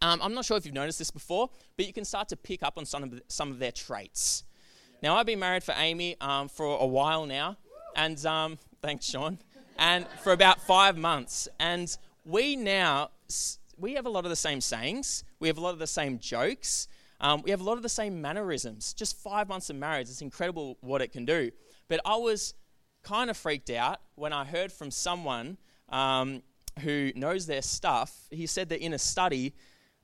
um, 0.00 0.20
I'm 0.22 0.34
not 0.34 0.44
sure 0.44 0.56
if 0.56 0.64
you've 0.64 0.74
noticed 0.74 0.98
this 0.98 1.10
before, 1.10 1.50
but 1.76 1.86
you 1.86 1.92
can 1.92 2.04
start 2.04 2.28
to 2.30 2.36
pick 2.36 2.62
up 2.62 2.78
on 2.78 2.86
some 2.86 3.04
of, 3.04 3.20
some 3.28 3.50
of 3.50 3.58
their 3.58 3.70
traits. 3.70 4.44
Now, 5.02 5.16
I've 5.16 5.26
been 5.26 5.38
married 5.38 5.62
for 5.62 5.74
Amy 5.76 6.16
um, 6.20 6.48
for 6.48 6.66
a 6.66 6.86
while 6.86 7.26
now, 7.26 7.56
and 7.94 8.24
um, 8.24 8.58
thanks, 8.80 9.04
Sean, 9.04 9.38
and 9.78 10.06
for 10.22 10.32
about 10.32 10.60
five 10.60 10.96
months. 10.96 11.48
And 11.60 11.94
we 12.24 12.56
now, 12.56 13.10
we 13.76 13.94
have 13.94 14.06
a 14.06 14.10
lot 14.10 14.24
of 14.24 14.30
the 14.30 14.36
same 14.36 14.60
sayings, 14.60 15.24
we 15.38 15.48
have 15.48 15.58
a 15.58 15.60
lot 15.60 15.72
of 15.72 15.78
the 15.78 15.86
same 15.86 16.18
jokes, 16.18 16.88
um, 17.20 17.42
we 17.42 17.50
have 17.50 17.60
a 17.60 17.64
lot 17.64 17.76
of 17.76 17.82
the 17.82 17.88
same 17.88 18.20
mannerisms. 18.22 18.94
Just 18.94 19.16
five 19.18 19.48
months 19.48 19.70
of 19.70 19.76
marriage, 19.76 20.08
it's 20.08 20.22
incredible 20.22 20.78
what 20.80 21.02
it 21.02 21.12
can 21.12 21.24
do. 21.24 21.50
But 21.92 22.00
I 22.06 22.16
was 22.16 22.54
kind 23.02 23.28
of 23.28 23.36
freaked 23.36 23.68
out 23.68 24.00
when 24.14 24.32
I 24.32 24.46
heard 24.46 24.72
from 24.72 24.90
someone 24.90 25.58
um, 25.90 26.42
who 26.80 27.12
knows 27.14 27.44
their 27.44 27.60
stuff. 27.60 28.28
He 28.30 28.46
said 28.46 28.70
that 28.70 28.82
in 28.82 28.94
a 28.94 28.98
study, 28.98 29.52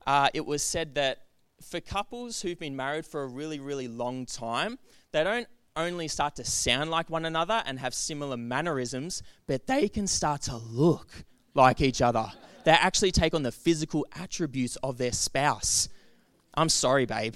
uh, 0.05 0.29
it 0.35 0.45
was 0.45 0.61
said 0.61 0.93
that 0.93 1.23
for 1.67 1.79
couples 1.79 2.43
who've 2.43 2.59
been 2.59 2.75
married 2.75 3.07
for 3.07 3.23
a 3.23 3.27
really, 3.27 3.59
really 3.59 3.87
long 3.87 4.27
time, 4.27 4.77
they 5.13 5.23
don't 5.23 5.47
only 5.75 6.07
start 6.07 6.35
to 6.35 6.45
sound 6.45 6.91
like 6.91 7.09
one 7.09 7.25
another 7.25 7.63
and 7.65 7.79
have 7.79 7.95
similar 7.95 8.37
mannerisms, 8.37 9.23
but 9.47 9.65
they 9.65 9.89
can 9.89 10.05
start 10.05 10.43
to 10.43 10.57
look 10.57 11.07
like 11.55 11.81
each 11.81 12.03
other. 12.03 12.31
They 12.65 12.71
actually 12.71 13.11
take 13.11 13.33
on 13.33 13.41
the 13.41 13.51
physical 13.51 14.05
attributes 14.15 14.75
of 14.83 14.99
their 14.99 15.11
spouse. 15.11 15.89
I'm 16.53 16.69
sorry, 16.69 17.07
babe. 17.07 17.33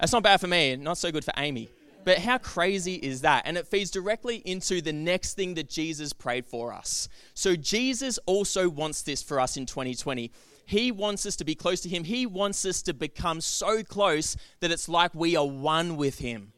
That's 0.00 0.12
not 0.12 0.22
bad 0.22 0.40
for 0.40 0.46
me, 0.46 0.76
not 0.76 0.96
so 0.96 1.12
good 1.12 1.22
for 1.22 1.34
Amy. 1.36 1.68
But 2.06 2.18
how 2.18 2.38
crazy 2.38 2.94
is 2.94 3.22
that? 3.22 3.42
And 3.46 3.58
it 3.58 3.66
feeds 3.66 3.90
directly 3.90 4.36
into 4.36 4.80
the 4.80 4.92
next 4.92 5.34
thing 5.34 5.54
that 5.54 5.68
Jesus 5.68 6.12
prayed 6.12 6.46
for 6.46 6.72
us. 6.72 7.08
So, 7.34 7.56
Jesus 7.56 8.16
also 8.26 8.68
wants 8.68 9.02
this 9.02 9.24
for 9.24 9.40
us 9.40 9.56
in 9.56 9.66
2020. 9.66 10.30
He 10.66 10.92
wants 10.92 11.26
us 11.26 11.34
to 11.34 11.44
be 11.44 11.56
close 11.56 11.80
to 11.80 11.88
Him. 11.88 12.04
He 12.04 12.24
wants 12.24 12.64
us 12.64 12.80
to 12.82 12.94
become 12.94 13.40
so 13.40 13.82
close 13.82 14.36
that 14.60 14.70
it's 14.70 14.88
like 14.88 15.16
we 15.16 15.34
are 15.34 15.48
one 15.48 15.96
with 15.96 16.20
Him. 16.20 16.52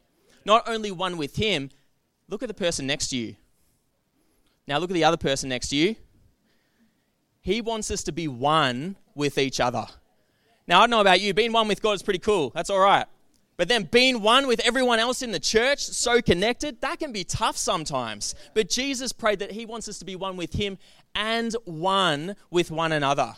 Not 0.44 0.68
only 0.68 0.90
one 0.90 1.16
with 1.16 1.36
Him, 1.36 1.70
look 2.28 2.42
at 2.42 2.48
the 2.48 2.54
person 2.54 2.86
next 2.86 3.08
to 3.08 3.16
you. 3.16 3.36
Now, 4.66 4.76
look 4.76 4.90
at 4.90 4.94
the 4.94 5.04
other 5.04 5.16
person 5.16 5.48
next 5.48 5.68
to 5.68 5.76
you. 5.76 5.96
He 7.40 7.62
wants 7.62 7.90
us 7.90 8.02
to 8.02 8.12
be 8.12 8.28
one 8.28 8.96
with 9.14 9.38
each 9.38 9.60
other. 9.60 9.86
Now, 10.66 10.80
I 10.80 10.82
don't 10.82 10.90
know 10.90 11.00
about 11.00 11.22
you, 11.22 11.32
being 11.32 11.52
one 11.52 11.68
with 11.68 11.80
God 11.80 11.92
is 11.92 12.02
pretty 12.02 12.18
cool. 12.18 12.50
That's 12.54 12.68
all 12.68 12.80
right. 12.80 13.06
But 13.58 13.68
then 13.68 13.82
being 13.82 14.22
one 14.22 14.46
with 14.46 14.60
everyone 14.60 15.00
else 15.00 15.20
in 15.20 15.32
the 15.32 15.40
church, 15.40 15.80
so 15.80 16.22
connected, 16.22 16.80
that 16.80 17.00
can 17.00 17.12
be 17.12 17.24
tough 17.24 17.56
sometimes. 17.56 18.34
But 18.54 18.70
Jesus 18.70 19.12
prayed 19.12 19.40
that 19.40 19.50
He 19.50 19.66
wants 19.66 19.88
us 19.88 19.98
to 19.98 20.04
be 20.04 20.16
one 20.16 20.36
with 20.36 20.54
Him 20.54 20.78
and 21.14 21.54
one 21.64 22.36
with 22.50 22.70
one 22.70 22.92
another. 22.92 23.34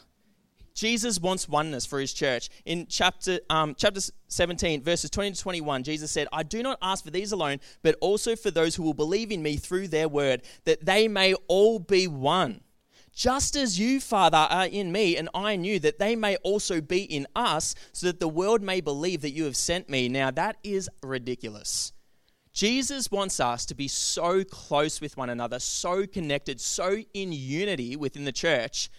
Jesus 0.75 1.21
wants 1.21 1.49
oneness 1.49 1.85
for 1.85 2.01
his 2.01 2.13
church. 2.13 2.49
In 2.65 2.87
chapter, 2.89 3.41
um, 3.51 3.75
chapter 3.77 4.01
17, 4.29 4.83
verses 4.83 5.11
20 5.11 5.33
to 5.33 5.41
21, 5.43 5.83
Jesus 5.83 6.11
said, 6.11 6.29
I 6.33 6.43
do 6.43 6.63
not 6.63 6.79
ask 6.81 7.05
for 7.05 7.11
these 7.11 7.33
alone, 7.33 7.59
but 7.83 7.97
also 8.01 8.37
for 8.37 8.51
those 8.51 8.75
who 8.77 8.83
will 8.83 8.95
believe 8.95 9.31
in 9.31 9.43
me 9.43 9.57
through 9.57 9.89
their 9.89 10.09
word, 10.09 10.43
that 10.65 10.87
they 10.87 11.09
may 11.09 11.35
all 11.49 11.81
be 11.81 12.07
one. 12.07 12.61
Just 13.13 13.57
as 13.57 13.79
you, 13.79 14.01
Father, 14.01 14.37
are 14.37 14.67
in 14.67 14.93
me 14.93 15.17
and 15.17 15.29
I 15.35 15.57
knew 15.57 15.79
that 15.81 15.99
they 15.99 16.17
may 16.17 16.37
also 16.37 16.81
be 16.81 17.03
in 17.03 17.27
us, 17.35 17.75
so 17.93 18.07
that 18.07 18.21
the 18.21 18.29
world 18.29 18.63
may 18.63 18.81
believe 18.81 19.23
that 19.23 19.31
you 19.31 19.45
have 19.45 19.57
sent 19.57 19.89
me. 19.89 20.09
Now, 20.09 20.31
that 20.31 20.57
is 20.63 20.89
ridiculous. 21.03 21.93
Jesus 22.53 23.11
wants 23.11 23.39
us 23.41 23.65
to 23.67 23.75
be 23.75 23.89
so 23.89 24.43
close 24.45 25.01
with 25.01 25.17
one 25.17 25.31
another, 25.31 25.59
so 25.59 26.07
connected, 26.07 26.61
so 26.61 26.99
in 27.15 27.33
unity 27.33 27.97
within 27.97 28.25
the 28.25 28.33
church, 28.33 28.91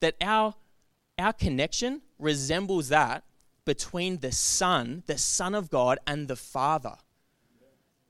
that 0.00 0.16
our 0.20 0.54
our 1.18 1.32
connection 1.32 2.02
resembles 2.18 2.88
that 2.88 3.24
between 3.64 4.18
the 4.18 4.32
Son, 4.32 5.02
the 5.06 5.18
Son 5.18 5.54
of 5.54 5.70
God, 5.70 5.98
and 6.06 6.28
the 6.28 6.36
Father. 6.36 6.96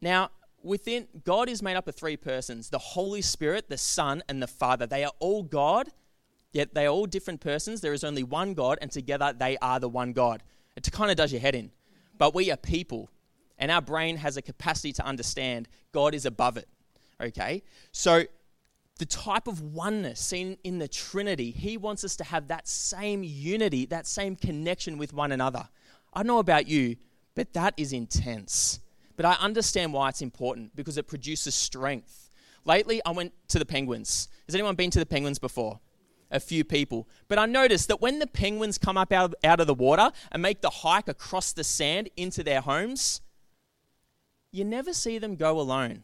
Now, 0.01 0.31
within 0.65 1.07
God 1.25 1.49
is 1.49 1.63
made 1.63 1.77
up 1.77 1.87
of 1.87 1.95
three 1.95 2.17
persons 2.17 2.71
the 2.71 2.79
Holy 2.79 3.23
Spirit, 3.23 3.69
the 3.69 3.79
Son, 3.79 4.23
and 4.29 4.43
the 4.43 4.47
Father. 4.47 4.87
They 4.87 5.05
are 5.05 5.13
all 5.21 5.43
God, 5.43 5.89
yet 6.53 6.75
they 6.75 6.87
are 6.87 6.91
all 6.91 7.07
different 7.07 7.41
persons. 7.41 7.81
There 7.81 7.93
is 7.93 8.03
only 8.03 8.23
one 8.23 8.55
God, 8.55 8.79
and 8.81 8.91
together 8.91 9.35
they 9.37 9.57
are 9.59 9.79
the 9.79 9.89
one 9.89 10.13
God. 10.13 10.43
It 10.77 10.91
kind 10.91 11.11
of 11.11 11.17
does 11.17 11.33
your 11.33 11.41
head 11.41 11.55
in. 11.55 11.71
But 12.19 12.35
we 12.35 12.51
are 12.51 12.57
people, 12.57 13.11
and 13.59 13.71
our 13.71 13.83
brain 13.83 14.17
has 14.17 14.37
a 14.37 14.43
capacity 14.43 14.93
to 14.95 15.05
understand 15.05 15.69
God 15.93 16.15
is 16.15 16.27
above 16.27 16.57
it. 16.57 16.69
Okay? 17.21 17.63
So 17.93 18.25
the 18.99 19.07
type 19.07 19.47
of 19.47 19.61
oneness 19.61 20.21
seen 20.21 20.57
in 20.65 20.79
the 20.79 20.89
Trinity, 20.89 21.51
he 21.51 21.77
wants 21.77 22.05
us 22.05 22.17
to 22.17 22.25
have 22.25 22.49
that 22.49 22.69
same 22.69 23.23
unity, 23.25 23.87
that 23.87 24.07
same 24.07 24.37
connection 24.37 24.99
with 24.99 25.13
one 25.13 25.33
another. 25.33 25.69
I 26.13 26.21
don't 26.21 26.29
know 26.29 26.39
about 26.39 26.69
you, 26.69 26.97
but 27.35 27.53
that 27.55 27.75
is 27.77 27.93
intense. 27.93 28.81
But 29.17 29.27
I 29.27 29.35
understand 29.35 29.93
why 29.93 30.09
it's 30.09 30.23
important 30.23 30.75
because 30.75 30.99
it 30.99 31.07
produces 31.07 31.55
strength. 31.55 32.31
Lately, 32.65 33.01
I 33.05 33.11
went 33.11 33.33
to 33.49 33.59
the 33.59 33.67
Penguins. 33.67 34.29
Has 34.47 34.55
anyone 34.55 34.75
been 34.75 34.91
to 34.91 34.99
the 34.99 35.07
Penguins 35.07 35.39
before? 35.39 35.81
A 36.31 36.41
few 36.41 36.65
people. 36.65 37.09
But 37.29 37.39
I 37.39 37.47
noticed 37.47 37.89
that 37.89 38.01
when 38.01 38.19
the 38.19 38.27
penguins 38.27 38.79
come 38.79 38.97
up 38.97 39.13
out 39.13 39.27
of, 39.27 39.35
out 39.45 39.61
of 39.61 39.67
the 39.67 39.75
water 39.75 40.11
and 40.33 40.43
make 40.43 40.63
the 40.63 40.71
hike 40.71 41.07
across 41.07 41.53
the 41.53 41.63
sand 41.63 42.11
into 42.17 42.43
their 42.43 42.61
homes, 42.61 43.21
you 44.51 44.65
never 44.65 44.93
see 44.93 45.19
them 45.19 45.37
go 45.37 45.61
alone 45.61 46.03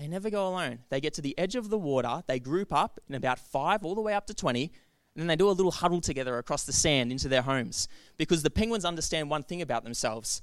they 0.00 0.08
never 0.08 0.30
go 0.30 0.48
alone. 0.48 0.78
They 0.88 0.98
get 0.98 1.12
to 1.14 1.20
the 1.20 1.38
edge 1.38 1.56
of 1.56 1.68
the 1.68 1.76
water, 1.76 2.22
they 2.26 2.40
group 2.40 2.72
up 2.72 2.98
in 3.06 3.14
about 3.14 3.38
five, 3.38 3.84
all 3.84 3.94
the 3.94 4.00
way 4.00 4.14
up 4.14 4.26
to 4.28 4.34
20, 4.34 4.62
and 4.62 5.20
then 5.20 5.26
they 5.26 5.36
do 5.36 5.48
a 5.48 5.52
little 5.52 5.72
huddle 5.72 6.00
together 6.00 6.38
across 6.38 6.64
the 6.64 6.72
sand 6.72 7.12
into 7.12 7.28
their 7.28 7.42
homes. 7.42 7.86
Because 8.16 8.42
the 8.42 8.48
penguins 8.48 8.86
understand 8.86 9.28
one 9.28 9.42
thing 9.42 9.60
about 9.60 9.84
themselves 9.84 10.40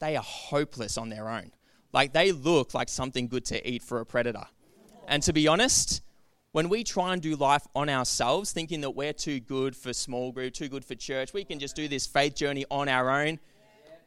they 0.00 0.16
are 0.16 0.22
hopeless 0.22 0.98
on 0.98 1.08
their 1.08 1.28
own. 1.28 1.52
Like 1.92 2.12
they 2.12 2.32
look 2.32 2.74
like 2.74 2.88
something 2.88 3.28
good 3.28 3.44
to 3.46 3.68
eat 3.68 3.82
for 3.82 4.00
a 4.00 4.06
predator. 4.06 4.46
And 5.06 5.22
to 5.24 5.32
be 5.32 5.46
honest, 5.46 6.02
when 6.52 6.68
we 6.68 6.84
try 6.84 7.12
and 7.12 7.20
do 7.20 7.36
life 7.36 7.66
on 7.74 7.88
ourselves, 7.88 8.52
thinking 8.52 8.80
that 8.82 8.90
we're 8.90 9.12
too 9.12 9.40
good 9.40 9.76
for 9.76 9.92
small 9.92 10.32
group, 10.32 10.54
too 10.54 10.68
good 10.68 10.84
for 10.84 10.94
church, 10.94 11.32
we 11.32 11.44
can 11.44 11.58
just 11.58 11.76
do 11.76 11.88
this 11.88 12.06
faith 12.06 12.34
journey 12.34 12.64
on 12.70 12.88
our 12.88 13.10
own. 13.10 13.38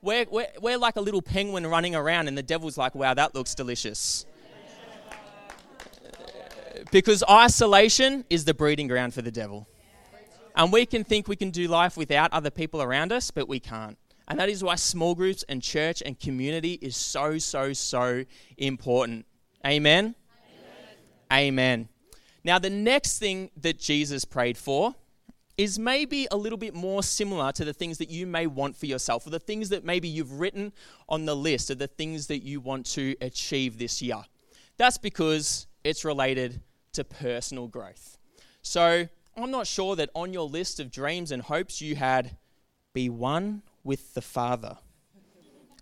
We're, 0.02 0.26
we're, 0.30 0.48
we're 0.62 0.78
like 0.78 0.96
a 0.96 1.02
little 1.02 1.22
penguin 1.22 1.66
running 1.68 1.96
around, 1.96 2.28
and 2.28 2.38
the 2.38 2.44
devil's 2.44 2.78
like, 2.78 2.96
wow, 2.96 3.14
that 3.14 3.36
looks 3.36 3.56
delicious. 3.56 4.26
Because 6.92 7.24
isolation 7.30 8.24
is 8.30 8.46
the 8.46 8.54
breeding 8.54 8.88
ground 8.88 9.14
for 9.14 9.22
the 9.22 9.32
devil. 9.32 9.68
And 10.56 10.72
we 10.72 10.86
can 10.86 11.04
think 11.04 11.28
we 11.28 11.36
can 11.36 11.50
do 11.50 11.68
life 11.68 11.98
without 11.98 12.32
other 12.34 12.50
people 12.50 12.82
around 12.82 13.12
us, 13.12 13.30
but 13.32 13.48
we 13.48 13.60
can't. 13.60 13.98
And 14.28 14.40
that 14.40 14.50
is 14.50 14.64
why 14.64 14.76
small 14.76 15.16
groups 15.16 15.44
and 15.48 15.62
church 15.62 16.04
and 16.06 16.20
community 16.20 16.74
is 16.82 16.98
so, 16.98 17.38
so, 17.38 17.74
so 17.74 18.26
important. 18.58 19.26
Amen? 19.66 20.16
Amen. 21.32 21.48
Amen. 21.48 21.90
Now, 22.44 22.60
the 22.60 22.70
next 22.70 23.20
thing 23.20 23.52
that 23.58 23.80
Jesus 23.80 24.26
prayed 24.26 24.58
for 24.58 24.96
is 25.58 25.80
maybe 25.80 26.28
a 26.30 26.38
little 26.38 26.58
bit 26.58 26.76
more 26.76 27.02
similar 27.02 27.52
to 27.52 27.66
the 27.66 27.74
things 27.74 27.98
that 27.98 28.10
you 28.10 28.28
may 28.28 28.46
want 28.46 28.76
for 28.76 28.86
yourself, 28.86 29.26
or 29.26 29.32
the 29.32 29.40
things 29.40 29.70
that 29.70 29.84
maybe 29.84 30.08
you've 30.08 30.40
written 30.40 30.72
on 31.10 31.26
the 31.26 31.36
list 31.36 31.72
of 31.72 31.80
the 31.80 31.88
things 31.88 32.28
that 32.28 32.44
you 32.44 32.60
want 32.60 32.86
to 32.86 33.16
achieve 33.22 33.80
this 33.80 34.02
year. 34.02 34.22
That's 34.78 34.98
because 35.00 35.66
it's 35.84 36.06
related 36.06 36.62
to 36.94 37.04
personal 37.04 37.68
growth. 37.68 38.18
So 38.62 39.08
I'm 39.36 39.52
not 39.52 39.66
sure 39.66 39.96
that 39.96 40.10
on 40.14 40.32
your 40.32 40.48
list 40.48 40.80
of 40.80 40.92
dreams 40.92 41.32
and 41.32 41.42
hopes 41.42 41.82
you 41.82 41.96
had 41.96 42.38
be 42.94 43.10
one 43.10 43.64
with 43.88 44.14
the 44.14 44.22
Father. 44.22 44.78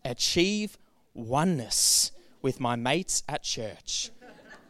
Achieve 0.05 0.77
oneness 1.15 2.11
with 2.43 2.59
my 2.59 2.75
mates 2.75 3.23
at 3.27 3.41
church. 3.41 4.11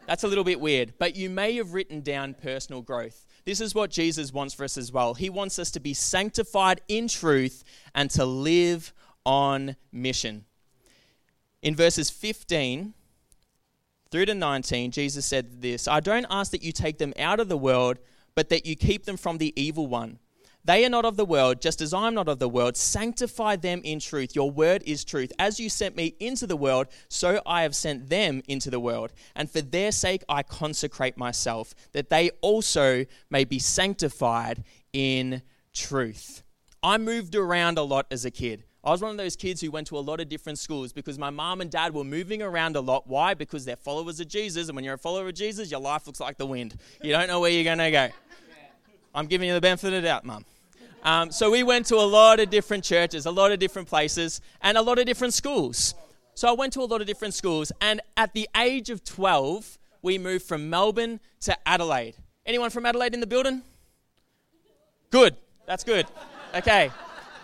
That's 0.06 0.24
a 0.24 0.28
little 0.28 0.42
bit 0.42 0.58
weird, 0.58 0.94
but 0.98 1.14
you 1.14 1.28
may 1.28 1.54
have 1.56 1.74
written 1.74 2.00
down 2.00 2.34
personal 2.34 2.80
growth. 2.80 3.26
This 3.44 3.60
is 3.60 3.74
what 3.74 3.90
Jesus 3.90 4.32
wants 4.32 4.54
for 4.54 4.64
us 4.64 4.78
as 4.78 4.90
well. 4.90 5.12
He 5.12 5.28
wants 5.28 5.58
us 5.58 5.70
to 5.72 5.80
be 5.80 5.92
sanctified 5.92 6.80
in 6.88 7.08
truth 7.08 7.62
and 7.94 8.10
to 8.12 8.24
live 8.24 8.94
on 9.26 9.76
mission. 9.92 10.46
In 11.60 11.76
verses 11.76 12.08
15 12.08 12.94
through 14.10 14.26
to 14.26 14.34
19, 14.34 14.92
Jesus 14.92 15.26
said 15.26 15.60
this 15.60 15.86
I 15.86 16.00
don't 16.00 16.26
ask 16.30 16.52
that 16.52 16.62
you 16.62 16.72
take 16.72 16.96
them 16.96 17.12
out 17.18 17.38
of 17.38 17.48
the 17.48 17.58
world, 17.58 17.98
but 18.34 18.48
that 18.48 18.64
you 18.64 18.76
keep 18.76 19.04
them 19.04 19.18
from 19.18 19.36
the 19.36 19.52
evil 19.60 19.86
one. 19.86 20.20
They 20.66 20.84
are 20.84 20.90
not 20.90 21.04
of 21.04 21.16
the 21.16 21.24
world, 21.24 21.60
just 21.60 21.80
as 21.80 21.94
I'm 21.94 22.14
not 22.14 22.26
of 22.26 22.40
the 22.40 22.48
world. 22.48 22.76
Sanctify 22.76 23.54
them 23.54 23.80
in 23.84 24.00
truth. 24.00 24.34
Your 24.34 24.50
word 24.50 24.82
is 24.84 25.04
truth. 25.04 25.32
As 25.38 25.60
you 25.60 25.68
sent 25.68 25.94
me 25.94 26.16
into 26.18 26.44
the 26.44 26.56
world, 26.56 26.88
so 27.08 27.40
I 27.46 27.62
have 27.62 27.76
sent 27.76 28.08
them 28.08 28.42
into 28.48 28.68
the 28.68 28.80
world. 28.80 29.12
And 29.36 29.48
for 29.48 29.60
their 29.60 29.92
sake 29.92 30.24
I 30.28 30.42
consecrate 30.42 31.16
myself, 31.16 31.72
that 31.92 32.10
they 32.10 32.30
also 32.40 33.06
may 33.30 33.44
be 33.44 33.60
sanctified 33.60 34.64
in 34.92 35.42
truth. 35.72 36.42
I 36.82 36.98
moved 36.98 37.36
around 37.36 37.78
a 37.78 37.82
lot 37.82 38.06
as 38.10 38.24
a 38.24 38.32
kid. 38.32 38.64
I 38.82 38.90
was 38.90 39.00
one 39.00 39.12
of 39.12 39.18
those 39.18 39.36
kids 39.36 39.60
who 39.60 39.70
went 39.70 39.86
to 39.88 39.98
a 39.98 40.00
lot 40.00 40.20
of 40.20 40.28
different 40.28 40.58
schools 40.58 40.92
because 40.92 41.16
my 41.16 41.30
mom 41.30 41.60
and 41.60 41.70
dad 41.70 41.94
were 41.94 42.02
moving 42.02 42.42
around 42.42 42.74
a 42.74 42.80
lot. 42.80 43.06
Why? 43.06 43.34
Because 43.34 43.64
they're 43.64 43.76
followers 43.76 44.18
of 44.18 44.26
Jesus. 44.26 44.66
And 44.68 44.74
when 44.74 44.84
you're 44.84 44.94
a 44.94 44.98
follower 44.98 45.28
of 45.28 45.34
Jesus, 45.34 45.70
your 45.70 45.80
life 45.80 46.08
looks 46.08 46.18
like 46.18 46.38
the 46.38 46.46
wind. 46.46 46.76
You 47.02 47.12
don't 47.12 47.28
know 47.28 47.38
where 47.38 47.52
you're 47.52 47.62
going 47.62 47.78
to 47.78 47.90
go. 47.92 48.08
I'm 49.14 49.26
giving 49.26 49.46
you 49.46 49.54
the 49.54 49.60
benefit 49.60 49.86
of 49.86 50.02
the 50.02 50.08
doubt, 50.08 50.24
mum. 50.24 50.44
Um, 51.06 51.30
so 51.30 51.52
we 51.52 51.62
went 51.62 51.86
to 51.86 51.94
a 51.94 52.04
lot 52.04 52.40
of 52.40 52.50
different 52.50 52.82
churches, 52.82 53.26
a 53.26 53.30
lot 53.30 53.52
of 53.52 53.60
different 53.60 53.86
places, 53.86 54.40
and 54.60 54.76
a 54.76 54.82
lot 54.82 54.98
of 54.98 55.06
different 55.06 55.34
schools. 55.34 55.94
So 56.34 56.48
I 56.48 56.52
went 56.52 56.72
to 56.72 56.80
a 56.80 56.84
lot 56.84 57.00
of 57.00 57.06
different 57.06 57.32
schools, 57.32 57.70
and 57.80 58.00
at 58.16 58.34
the 58.34 58.48
age 58.56 58.90
of 58.90 59.04
12, 59.04 59.78
we 60.02 60.18
moved 60.18 60.44
from 60.44 60.68
Melbourne 60.68 61.20
to 61.42 61.56
Adelaide. 61.64 62.16
Anyone 62.44 62.70
from 62.70 62.84
Adelaide 62.86 63.14
in 63.14 63.20
the 63.20 63.26
building? 63.26 63.62
Good. 65.10 65.36
That's 65.64 65.84
good. 65.84 66.06
Okay. 66.56 66.90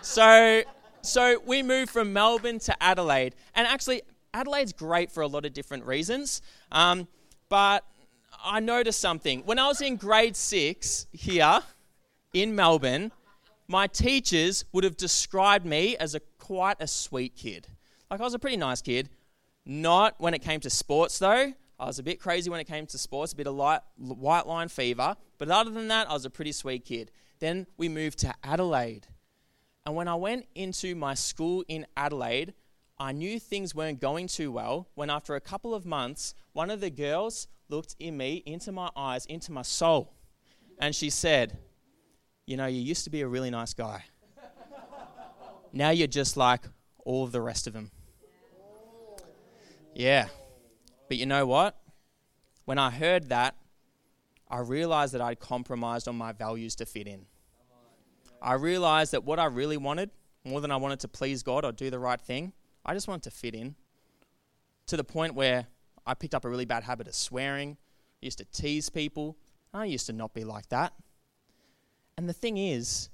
So 0.01 0.63
so 1.01 1.41
we 1.45 1.63
moved 1.63 1.89
from 1.89 2.11
Melbourne 2.11 2.59
to 2.59 2.83
Adelaide, 2.83 3.33
and 3.55 3.65
actually 3.65 4.01
Adelaide's 4.33 4.73
great 4.73 5.09
for 5.09 5.21
a 5.21 5.27
lot 5.27 5.45
of 5.45 5.53
different 5.53 5.85
reasons. 5.85 6.41
Um, 6.69 7.07
but 7.47 7.85
I 8.43 8.59
noticed 8.59 8.99
something 8.99 9.41
when 9.45 9.57
I 9.57 9.67
was 9.67 9.79
in 9.79 9.95
grade 9.95 10.35
six 10.35 11.07
here 11.13 11.61
in 12.33 12.55
Melbourne 12.55 13.13
my 13.67 13.87
teachers 13.87 14.65
would 14.71 14.83
have 14.83 14.97
described 14.97 15.65
me 15.65 15.95
as 15.97 16.15
a 16.15 16.19
quite 16.37 16.77
a 16.79 16.87
sweet 16.87 17.35
kid. 17.35 17.67
Like 18.09 18.19
I 18.19 18.23
was 18.23 18.33
a 18.33 18.39
pretty 18.39 18.57
nice 18.57 18.81
kid. 18.81 19.09
Not 19.65 20.15
when 20.17 20.33
it 20.33 20.41
came 20.41 20.59
to 20.61 20.69
sports 20.69 21.19
though. 21.19 21.53
I 21.79 21.85
was 21.85 21.99
a 21.99 22.03
bit 22.03 22.19
crazy 22.19 22.49
when 22.49 22.59
it 22.59 22.67
came 22.67 22.85
to 22.87 22.97
sports, 22.97 23.33
a 23.33 23.35
bit 23.35 23.47
of 23.47 23.55
light, 23.55 23.81
white 23.97 24.47
line 24.47 24.67
fever. 24.67 25.15
But 25.37 25.49
other 25.49 25.71
than 25.71 25.87
that, 25.87 26.09
I 26.09 26.13
was 26.13 26.25
a 26.25 26.29
pretty 26.29 26.51
sweet 26.51 26.85
kid. 26.85 27.11
Then 27.39 27.67
we 27.77 27.89
moved 27.89 28.19
to 28.19 28.33
Adelaide. 28.43 29.07
And 29.85 29.95
when 29.95 30.07
I 30.07 30.15
went 30.15 30.45
into 30.55 30.95
my 30.95 31.13
school 31.13 31.63
in 31.67 31.85
Adelaide, 31.97 32.53
I 32.97 33.11
knew 33.11 33.39
things 33.39 33.75
weren't 33.75 33.99
going 33.99 34.27
too 34.27 34.51
well 34.51 34.87
when 34.95 35.09
after 35.09 35.35
a 35.35 35.41
couple 35.41 35.73
of 35.73 35.85
months, 35.85 36.35
one 36.53 36.69
of 36.69 36.79
the 36.79 36.89
girls 36.89 37.47
looked 37.67 37.95
in 37.99 38.15
me, 38.15 38.43
into 38.45 38.71
my 38.71 38.89
eyes, 38.95 39.25
into 39.25 39.51
my 39.51 39.63
soul. 39.63 40.13
And 40.79 40.95
she 40.95 41.09
said, 41.09 41.57
you 42.45 42.57
know, 42.57 42.65
you 42.65 42.81
used 42.81 43.03
to 43.05 43.09
be 43.09 43.21
a 43.21 43.27
really 43.27 43.49
nice 43.49 43.73
guy. 43.73 44.03
now 45.71 45.89
you're 45.89 46.07
just 46.07 46.37
like 46.37 46.61
all 47.05 47.23
of 47.23 47.31
the 47.31 47.41
rest 47.41 47.67
of 47.67 47.73
them. 47.73 47.91
Yeah. 49.93 50.27
But 51.07 51.17
you 51.17 51.25
know 51.25 51.45
what? 51.45 51.77
When 52.65 52.77
I 52.77 52.89
heard 52.89 53.29
that, 53.29 53.55
I 54.49 54.59
realized 54.59 55.13
that 55.13 55.21
I'd 55.21 55.39
compromised 55.39 56.07
on 56.07 56.15
my 56.15 56.31
values 56.31 56.75
to 56.75 56.85
fit 56.85 57.07
in. 57.07 57.25
I 58.41 58.53
realized 58.53 59.13
that 59.13 59.23
what 59.23 59.39
I 59.39 59.45
really 59.45 59.77
wanted, 59.77 60.11
more 60.43 60.59
than 60.59 60.71
I 60.71 60.75
wanted 60.75 60.99
to 61.01 61.07
please 61.07 61.43
God 61.43 61.63
or 61.63 61.71
do 61.71 61.89
the 61.89 61.99
right 61.99 62.19
thing, 62.19 62.53
I 62.85 62.93
just 62.93 63.07
wanted 63.07 63.23
to 63.23 63.31
fit 63.31 63.55
in. 63.55 63.75
To 64.87 64.97
the 64.97 65.03
point 65.03 65.33
where 65.33 65.67
I 66.05 66.13
picked 66.13 66.35
up 66.35 66.43
a 66.43 66.49
really 66.49 66.65
bad 66.65 66.83
habit 66.83 67.07
of 67.07 67.15
swearing, 67.15 67.77
I 68.21 68.25
used 68.25 68.39
to 68.39 68.45
tease 68.45 68.89
people. 68.89 69.37
I 69.73 69.85
used 69.85 70.07
to 70.07 70.13
not 70.13 70.33
be 70.33 70.43
like 70.43 70.67
that. 70.69 70.93
And 72.17 72.29
the 72.29 72.33
thing 72.33 72.57
is, 72.57 73.09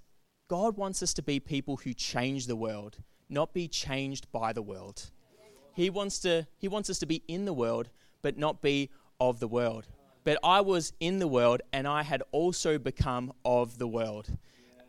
God 0.47 0.77
wants 0.77 1.01
us 1.03 1.13
to 1.13 1.21
be 1.21 1.39
people 1.39 1.77
who 1.77 1.93
change 1.93 2.47
the 2.47 2.55
world, 2.55 2.97
not 3.29 3.53
be 3.53 3.67
changed 3.67 4.31
by 4.31 4.51
the 4.53 4.61
world. 4.61 5.09
He 5.73 5.89
wants, 5.89 6.19
to, 6.19 6.47
he 6.57 6.67
wants 6.67 6.89
us 6.89 6.99
to 6.99 7.05
be 7.05 7.23
in 7.27 7.45
the 7.45 7.53
world, 7.53 7.89
but 8.21 8.37
not 8.37 8.61
be 8.61 8.89
of 9.19 9.39
the 9.39 9.47
world. 9.47 9.87
But 10.23 10.37
I 10.43 10.61
was 10.61 10.91
in 10.99 11.19
the 11.19 11.27
world 11.27 11.61
and 11.71 11.87
I 11.87 12.03
had 12.03 12.23
also 12.31 12.77
become 12.77 13.31
of 13.45 13.77
the 13.77 13.87
world. 13.87 14.27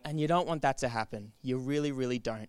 And 0.04 0.18
you 0.18 0.26
don't 0.26 0.48
want 0.48 0.62
that 0.62 0.78
to 0.78 0.88
happen. 0.88 1.32
You 1.42 1.58
really, 1.58 1.92
really 1.92 2.18
don't. 2.18 2.48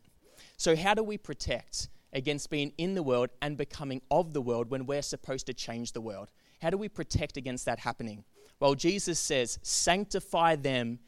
So, 0.58 0.76
how 0.76 0.94
do 0.94 1.04
we 1.04 1.18
protect 1.18 1.90
against 2.14 2.50
being 2.50 2.74
in 2.78 2.96
the 2.96 3.04
world 3.04 3.30
and 3.42 3.58
becoming 3.58 4.02
of 4.10 4.34
the 4.34 4.42
world 4.42 4.70
when 4.70 4.86
we're 4.86 5.02
supposed 5.02 5.46
to 5.48 5.54
change 5.54 5.92
the 5.92 6.02
world? 6.02 6.32
How 6.62 6.70
do 6.70 6.78
we 6.78 6.90
protect 6.90 7.38
against 7.38 7.66
that 7.66 7.80
happening? 7.80 8.24
Well, 8.60 8.76
Jesus 8.76 9.20
says, 9.20 9.60
sanctify 9.64 10.56
them 10.56 11.00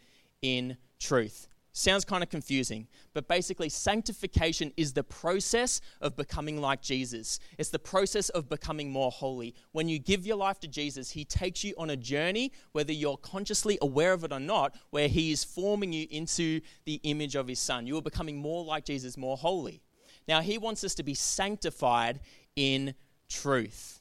in 0.44 0.78
truth. 1.00 1.48
Sounds 1.76 2.06
kind 2.06 2.22
of 2.22 2.30
confusing, 2.30 2.88
but 3.16 3.28
basically, 3.28 3.68
sanctification 3.68 4.72
is 4.78 4.94
the 4.94 5.04
process 5.04 5.82
of 6.02 6.16
becoming 6.16 6.62
like 6.62 6.84
Jesus. 6.84 7.40
It's 7.58 7.70
the 7.70 7.80
process 7.80 8.30
of 8.30 8.48
becoming 8.48 8.92
more 8.92 9.10
holy. 9.10 9.56
When 9.72 9.90
you 9.90 9.98
give 9.98 10.24
your 10.28 10.38
life 10.38 10.60
to 10.60 10.68
Jesus, 10.68 11.10
He 11.10 11.26
takes 11.26 11.64
you 11.64 11.74
on 11.80 11.90
a 11.90 11.98
journey, 11.98 12.52
whether 12.74 12.94
you're 12.94 13.18
consciously 13.18 13.80
aware 13.82 14.14
of 14.14 14.24
it 14.24 14.32
or 14.32 14.40
not, 14.40 14.76
where 14.92 15.08
He 15.08 15.32
is 15.32 15.44
forming 15.44 15.92
you 15.92 16.06
into 16.12 16.62
the 16.86 17.00
image 17.02 17.34
of 17.34 17.48
His 17.48 17.60
Son. 17.60 17.88
You 17.88 17.98
are 17.98 18.04
becoming 18.04 18.38
more 18.38 18.64
like 18.64 18.86
Jesus, 18.86 19.18
more 19.18 19.36
holy. 19.36 19.82
Now, 20.28 20.42
He 20.42 20.60
wants 20.60 20.84
us 20.84 20.94
to 20.96 21.04
be 21.04 21.16
sanctified 21.16 22.20
in 22.56 22.94
truth. 23.30 24.00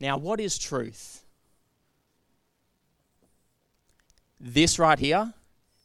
Now, 0.00 0.16
what 0.16 0.40
is 0.40 0.58
truth? 0.58 1.22
This 4.40 4.78
right 4.78 4.98
here, 4.98 5.34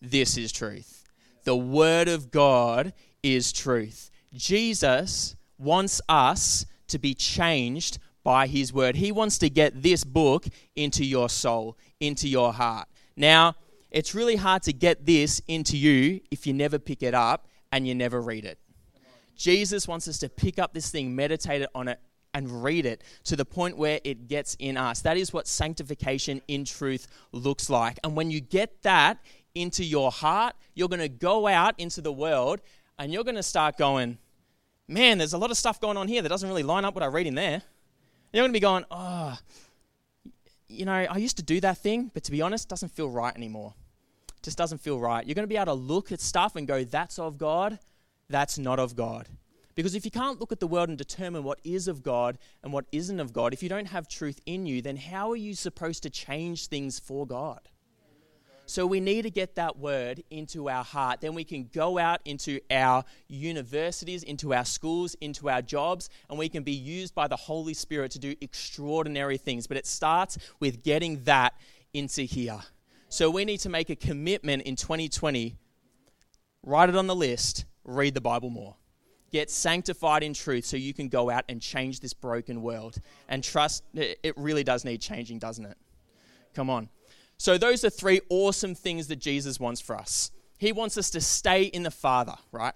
this 0.01 0.37
is 0.37 0.53
truth. 0.53 1.03
The 1.43 1.57
Word 1.57 2.07
of 2.07 2.31
God 2.31 2.93
is 3.21 3.51
truth. 3.51 4.09
Jesus 4.33 5.35
wants 5.57 5.99
us 6.07 6.65
to 6.87 6.97
be 6.97 7.13
changed 7.13 7.99
by 8.23 8.47
His 8.47 8.71
Word. 8.71 8.95
He 8.95 9.11
wants 9.11 9.37
to 9.39 9.49
get 9.49 9.83
this 9.83 10.05
book 10.05 10.45
into 10.75 11.03
your 11.03 11.27
soul, 11.27 11.77
into 11.99 12.29
your 12.29 12.53
heart. 12.53 12.87
Now, 13.17 13.55
it's 13.91 14.15
really 14.15 14.37
hard 14.37 14.63
to 14.63 14.73
get 14.73 15.05
this 15.05 15.41
into 15.47 15.77
you 15.77 16.21
if 16.31 16.47
you 16.47 16.53
never 16.53 16.79
pick 16.79 17.03
it 17.03 17.13
up 17.13 17.47
and 17.73 17.85
you 17.85 17.93
never 17.93 18.21
read 18.21 18.45
it. 18.45 18.57
Jesus 19.35 19.85
wants 19.85 20.07
us 20.07 20.17
to 20.19 20.29
pick 20.29 20.59
up 20.59 20.73
this 20.73 20.89
thing, 20.89 21.13
meditate 21.13 21.67
on 21.75 21.89
it, 21.89 21.99
and 22.35 22.63
read 22.63 22.85
it 22.85 23.01
to 23.23 23.37
the 23.37 23.45
point 23.45 23.77
where 23.77 24.01
it 24.03 24.27
gets 24.27 24.55
in 24.59 24.75
us. 24.75 25.01
That 25.01 25.15
is 25.15 25.31
what 25.31 25.47
sanctification 25.47 26.41
in 26.49 26.65
truth 26.65 27.07
looks 27.31 27.69
like. 27.69 27.97
And 28.03 28.13
when 28.13 28.29
you 28.29 28.41
get 28.41 28.83
that 28.83 29.19
into 29.55 29.85
your 29.85 30.11
heart, 30.11 30.53
you're 30.73 30.89
going 30.89 30.99
to 30.99 31.07
go 31.07 31.47
out 31.47 31.75
into 31.79 32.01
the 32.01 32.11
world 32.11 32.59
and 32.99 33.13
you're 33.13 33.23
going 33.23 33.37
to 33.37 33.43
start 33.43 33.77
going, 33.77 34.17
man, 34.85 35.17
there's 35.17 35.31
a 35.31 35.37
lot 35.37 35.49
of 35.49 35.55
stuff 35.55 35.79
going 35.79 35.95
on 35.95 36.09
here 36.09 36.21
that 36.21 36.27
doesn't 36.27 36.47
really 36.47 36.61
line 36.61 36.83
up 36.83 36.93
with 36.93 37.01
what 37.01 37.07
I 37.09 37.11
read 37.11 37.25
in 37.25 37.35
there. 37.35 37.53
And 37.53 37.63
you're 38.33 38.43
going 38.43 38.51
to 38.51 38.57
be 38.57 38.59
going, 38.59 38.83
oh, 38.91 39.39
you 40.67 40.83
know, 40.83 40.91
I 40.91 41.15
used 41.15 41.37
to 41.37 41.43
do 41.43 41.61
that 41.61 41.77
thing, 41.77 42.11
but 42.13 42.25
to 42.25 42.31
be 42.31 42.41
honest, 42.41 42.65
it 42.65 42.69
doesn't 42.69 42.91
feel 42.91 43.09
right 43.09 43.33
anymore. 43.33 43.73
Just 44.43 44.57
doesn't 44.57 44.79
feel 44.79 44.99
right. 44.99 45.25
You're 45.25 45.35
going 45.35 45.43
to 45.43 45.47
be 45.47 45.55
able 45.55 45.67
to 45.67 45.73
look 45.73 46.11
at 46.11 46.19
stuff 46.19 46.57
and 46.57 46.67
go, 46.67 46.83
that's 46.83 47.17
of 47.17 47.37
God, 47.37 47.79
that's 48.29 48.59
not 48.59 48.77
of 48.77 48.97
God. 48.97 49.29
Because 49.75 49.93
if 49.93 50.05
you 50.05 50.11
can't 50.11 50.39
look 50.39 50.53
at 50.53 50.61
the 50.61 50.67
world 50.67 50.87
and 50.87 50.97
determine 50.97 51.43
what 51.43 51.59
is 51.65 51.89
of 51.89 52.01
God 52.01 52.37
and 52.63 52.71
what 52.71 52.85
isn't 52.93 53.19
of 53.19 53.33
God, 53.33 53.53
if 53.53 53.61
you 53.61 53.67
don't 53.67 53.87
have 53.87 54.07
truth 54.07 54.39
in 54.45 54.65
you, 54.65 54.81
then 54.81 54.95
how 54.95 55.31
are 55.31 55.35
you 55.35 55.53
supposed 55.53 56.03
to 56.03 56.09
change 56.09 56.67
things 56.67 56.97
for 56.97 57.27
God? 57.27 57.59
So 58.67 58.87
we 58.87 58.99
need 58.99 59.23
to 59.23 59.29
get 59.29 59.55
that 59.55 59.77
word 59.77 60.23
into 60.31 60.69
our 60.69 60.83
heart. 60.83 61.21
Then 61.21 61.35
we 61.35 61.43
can 61.43 61.69
go 61.71 61.99
out 61.99 62.21
into 62.25 62.59
our 62.71 63.03
universities, 63.27 64.23
into 64.23 64.55
our 64.55 64.65
schools, 64.65 65.15
into 65.21 65.49
our 65.49 65.61
jobs, 65.61 66.09
and 66.29 66.39
we 66.39 66.49
can 66.49 66.63
be 66.63 66.71
used 66.71 67.13
by 67.13 67.27
the 67.27 67.35
Holy 67.35 67.75
Spirit 67.75 68.11
to 68.11 68.19
do 68.19 68.33
extraordinary 68.41 69.37
things. 69.37 69.67
But 69.67 69.77
it 69.77 69.85
starts 69.85 70.39
with 70.59 70.83
getting 70.83 71.23
that 71.25 71.53
into 71.93 72.23
here. 72.23 72.59
So 73.09 73.29
we 73.29 73.45
need 73.45 73.59
to 73.59 73.69
make 73.69 73.91
a 73.91 73.95
commitment 73.95 74.63
in 74.63 74.75
2020, 74.75 75.55
write 76.63 76.89
it 76.89 76.95
on 76.95 77.05
the 77.05 77.15
list, 77.15 77.65
read 77.83 78.15
the 78.15 78.21
Bible 78.21 78.49
more. 78.49 78.75
Get 79.35 79.51
sanctified 79.51 80.23
in 80.23 80.33
truth 80.33 80.63
so 80.63 80.77
you 80.77 80.93
can 80.93 81.09
go 81.09 81.29
out 81.29 81.43
and 81.49 81.61
change 81.61 81.99
this 81.99 82.13
broken 82.13 82.61
world. 82.61 82.95
And 83.27 83.43
trust, 83.43 83.83
it 83.93 84.33
really 84.37 84.63
does 84.63 84.85
need 84.85 85.01
changing, 85.01 85.39
doesn't 85.39 85.65
it? 85.65 85.77
Come 86.53 86.69
on. 86.69 86.87
So, 87.37 87.57
those 87.57 87.83
are 87.83 87.89
three 87.89 88.21
awesome 88.29 88.75
things 88.75 89.07
that 89.07 89.17
Jesus 89.17 89.59
wants 89.59 89.81
for 89.81 89.97
us. 89.97 90.31
He 90.57 90.71
wants 90.71 90.97
us 90.97 91.09
to 91.09 91.19
stay 91.19 91.63
in 91.63 91.83
the 91.83 91.91
Father, 91.91 92.35
right? 92.53 92.75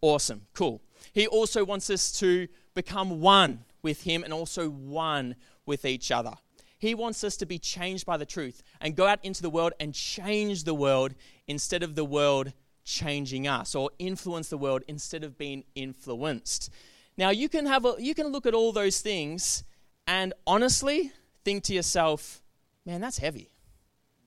Awesome, 0.00 0.42
cool. 0.54 0.80
He 1.12 1.26
also 1.26 1.64
wants 1.64 1.90
us 1.90 2.12
to 2.20 2.46
become 2.74 3.20
one 3.20 3.64
with 3.82 4.04
Him 4.04 4.22
and 4.22 4.32
also 4.32 4.70
one 4.70 5.34
with 5.66 5.84
each 5.84 6.12
other. 6.12 6.34
He 6.78 6.94
wants 6.94 7.24
us 7.24 7.36
to 7.38 7.46
be 7.46 7.58
changed 7.58 8.06
by 8.06 8.16
the 8.16 8.24
truth 8.24 8.62
and 8.80 8.94
go 8.94 9.08
out 9.08 9.18
into 9.24 9.42
the 9.42 9.50
world 9.50 9.72
and 9.80 9.92
change 9.92 10.62
the 10.62 10.72
world 10.72 11.16
instead 11.48 11.82
of 11.82 11.96
the 11.96 12.04
world 12.04 12.52
changing 12.84 13.46
us 13.46 13.74
or 13.74 13.90
influence 13.98 14.48
the 14.48 14.58
world 14.58 14.82
instead 14.88 15.24
of 15.24 15.38
being 15.38 15.64
influenced. 15.74 16.70
Now 17.16 17.30
you 17.30 17.48
can 17.48 17.66
have 17.66 17.84
a, 17.84 17.94
you 17.98 18.14
can 18.14 18.28
look 18.28 18.46
at 18.46 18.54
all 18.54 18.72
those 18.72 19.00
things 19.00 19.64
and 20.06 20.32
honestly 20.46 21.12
think 21.44 21.64
to 21.64 21.74
yourself, 21.74 22.42
man, 22.84 23.00
that's 23.00 23.18
heavy. 23.18 23.50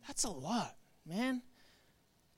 That's 0.07 0.23
a 0.23 0.29
lot, 0.29 0.75
man. 1.05 1.41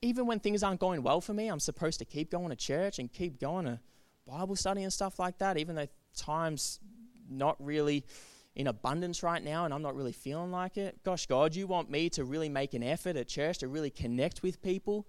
Even 0.01 0.27
when 0.27 0.39
things 0.39 0.63
aren't 0.63 0.79
going 0.79 1.03
well 1.03 1.21
for 1.21 1.33
me, 1.33 1.47
I'm 1.47 1.59
supposed 1.59 1.99
to 1.99 2.05
keep 2.05 2.29
going 2.29 2.49
to 2.49 2.55
church 2.55 2.99
and 2.99 3.11
keep 3.11 3.39
going 3.39 3.65
to 3.65 3.79
Bible 4.27 4.55
study 4.55 4.83
and 4.83 4.93
stuff 4.93 5.19
like 5.19 5.37
that, 5.39 5.57
even 5.57 5.75
though 5.75 5.87
time's 6.15 6.79
not 7.29 7.55
really 7.59 8.05
in 8.55 8.67
abundance 8.67 9.21
right 9.21 9.43
now 9.43 9.65
and 9.65 9.73
I'm 9.73 9.81
not 9.81 9.95
really 9.95 10.11
feeling 10.13 10.51
like 10.51 10.77
it. 10.77 11.03
Gosh, 11.03 11.25
God, 11.25 11.55
you 11.55 11.67
want 11.67 11.89
me 11.89 12.09
to 12.11 12.23
really 12.23 12.49
make 12.49 12.73
an 12.73 12.83
effort 12.83 13.15
at 13.15 13.27
church 13.27 13.59
to 13.59 13.67
really 13.67 13.89
connect 13.89 14.43
with 14.43 14.61
people, 14.61 15.05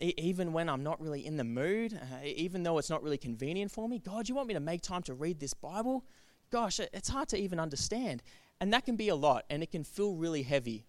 even 0.00 0.52
when 0.52 0.68
I'm 0.68 0.82
not 0.82 1.00
really 1.00 1.26
in 1.26 1.36
the 1.36 1.44
mood, 1.44 1.94
uh, 1.94 2.24
even 2.24 2.62
though 2.62 2.78
it's 2.78 2.90
not 2.90 3.02
really 3.02 3.18
convenient 3.18 3.70
for 3.70 3.88
me. 3.88 3.98
God, 3.98 4.28
you 4.28 4.34
want 4.34 4.48
me 4.48 4.54
to 4.54 4.60
make 4.60 4.80
time 4.80 5.02
to 5.02 5.14
read 5.14 5.38
this 5.40 5.52
Bible? 5.52 6.04
Gosh, 6.50 6.80
it's 6.80 7.08
hard 7.08 7.28
to 7.28 7.38
even 7.38 7.60
understand. 7.60 8.22
And 8.60 8.72
that 8.72 8.84
can 8.84 8.96
be 8.96 9.08
a 9.08 9.14
lot 9.14 9.44
and 9.50 9.62
it 9.62 9.70
can 9.70 9.84
feel 9.84 10.14
really 10.14 10.42
heavy. 10.42 10.86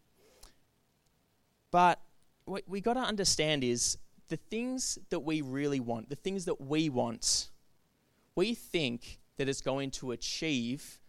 But 1.71 1.99
what 2.45 2.63
we 2.67 2.81
got 2.81 2.93
to 2.93 3.01
understand 3.01 3.63
is 3.63 3.97
the 4.29 4.37
things 4.37 4.97
that 5.09 5.19
we 5.19 5.41
really 5.41 5.79
want, 5.79 6.09
the 6.09 6.15
things 6.15 6.45
that 6.45 6.59
we 6.61 6.89
want, 6.89 7.49
we 8.35 8.53
think 8.53 9.19
that 9.37 9.47
it's 9.47 9.61
going 9.61 9.91
to 9.91 10.11
achieve 10.11 10.99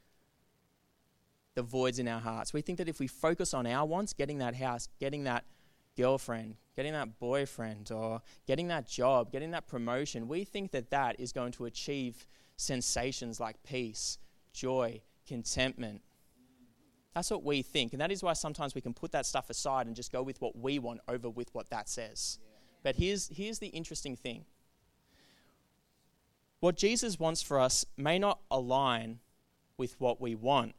the 1.55 1.63
voids 1.63 1.99
in 1.99 2.09
our 2.09 2.21
hearts. 2.21 2.53
We 2.53 2.63
think 2.63 2.79
that 2.79 2.89
if 2.89 2.99
we 2.99 3.07
focus 3.07 3.55
on 3.55 3.67
our 3.67 3.87
wants, 3.87 4.13
getting 4.13 4.39
that 4.39 4.55
house, 4.55 4.89
getting 4.99 5.25
that 5.25 5.45
girlfriend, 5.97 6.57
getting 6.77 6.93
that 6.93 7.19
boyfriend, 7.19 7.91
or 7.91 8.23
getting 8.47 8.69
that 8.69 8.87
job, 8.87 9.31
getting 9.33 9.51
that 9.51 9.67
promotion, 9.67 10.29
we 10.29 10.45
think 10.45 10.71
that 10.73 10.91
that 10.91 11.19
is 11.21 11.33
going 11.33 11.53
to 11.53 11.65
achieve 11.67 12.27
sensations 12.57 13.41
like 13.41 13.63
peace, 13.63 14.19
joy, 14.53 15.01
contentment. 15.27 16.03
That's 17.15 17.31
what 17.31 17.45
we 17.45 17.63
think. 17.63 17.93
And 17.93 18.01
that 18.01 18.11
is 18.11 18.23
why 18.23 18.33
sometimes 18.33 18.75
we 18.75 18.81
can 18.81 18.95
put 18.95 19.13
that 19.13 19.27
stuff 19.27 19.51
aside 19.51 19.87
and 19.87 19.95
just 19.95 20.13
go 20.13 20.23
with 20.23 20.41
what 20.41 20.57
we 20.57 20.79
want 20.79 21.01
over 21.09 21.29
with 21.29 21.55
what 21.55 21.69
that 21.71 21.89
says. 21.89 22.39
But 22.83 22.97
here's, 22.97 23.29
here's 23.29 23.59
the 23.59 23.69
interesting 23.69 24.17
thing 24.17 24.45
what 26.61 26.77
Jesus 26.77 27.19
wants 27.19 27.43
for 27.43 27.59
us 27.59 27.85
may 27.97 28.21
not 28.21 28.39
align 28.49 29.19
with 29.77 29.99
what 30.01 30.21
we 30.21 30.37
want, 30.37 30.77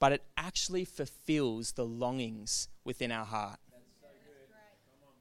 but 0.00 0.12
it 0.12 0.22
actually 0.36 0.86
fulfills 0.86 1.72
the 1.72 1.84
longings 1.84 2.68
within 2.82 3.12
our 3.12 3.26
heart. 3.26 3.60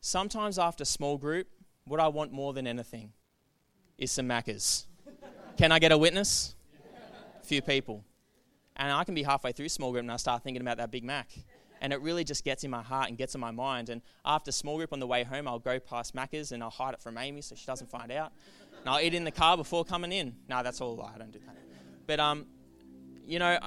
Sometimes 0.02 0.58
after 0.58 0.84
small 0.84 1.18
group, 1.18 1.48
what 1.86 2.00
I 2.00 2.08
want 2.08 2.32
more 2.32 2.54
than 2.54 2.66
anything 2.66 3.14
is 4.00 4.12
some 4.12 4.28
Maccas. 4.28 4.88
Can 5.58 5.72
I 5.72 5.78
get 5.78 5.92
a 5.92 5.98
witness? 5.98 6.56
A 7.40 7.46
few 7.46 7.62
people. 7.62 8.04
And 8.76 8.92
I 8.92 9.04
can 9.04 9.14
be 9.14 9.22
halfway 9.22 9.52
through 9.52 9.70
small 9.70 9.92
group 9.92 10.02
and 10.02 10.12
I 10.12 10.18
start 10.18 10.44
thinking 10.44 10.62
about 10.62 10.78
that 10.78 10.90
Big 10.90 11.04
Mac. 11.04 11.30
And 11.82 11.94
it 11.94 12.02
really 12.02 12.24
just 12.24 12.44
gets 12.44 12.64
in 12.64 12.72
my 12.72 12.82
heart 12.82 13.10
and 13.10 13.18
gets 13.18 13.36
in 13.36 13.42
my 13.42 13.52
mind. 13.52 13.90
And 13.90 14.02
after 14.26 14.52
small 14.52 14.78
group 14.78 14.92
on 14.92 15.00
the 15.00 15.06
way 15.06 15.24
home, 15.24 15.48
I'll 15.48 15.60
go 15.60 15.80
past 15.80 16.16
Macca's 16.16 16.52
and 16.52 16.64
I'll 16.64 16.72
hide 16.72 16.96
it 16.96 17.02
from 17.02 17.18
Amy 17.20 17.42
so 17.42 17.56
she 17.56 17.66
doesn't 17.68 17.90
find 17.92 18.12
out. 18.12 18.32
And 18.80 18.90
I'll 18.90 19.00
eat 19.00 19.14
in 19.14 19.24
the 19.24 19.32
car 19.32 19.56
before 19.56 19.86
coming 19.86 20.12
in. 20.12 20.36
No, 20.50 20.64
that's 20.64 20.82
all 20.82 20.94
a 20.94 20.98
lie. 21.00 21.12
I 21.14 21.20
don't 21.20 21.32
do 21.32 21.40
that. 21.46 21.56
But, 22.08 22.20
um, 22.20 22.48
you 23.28 23.38
know, 23.38 23.60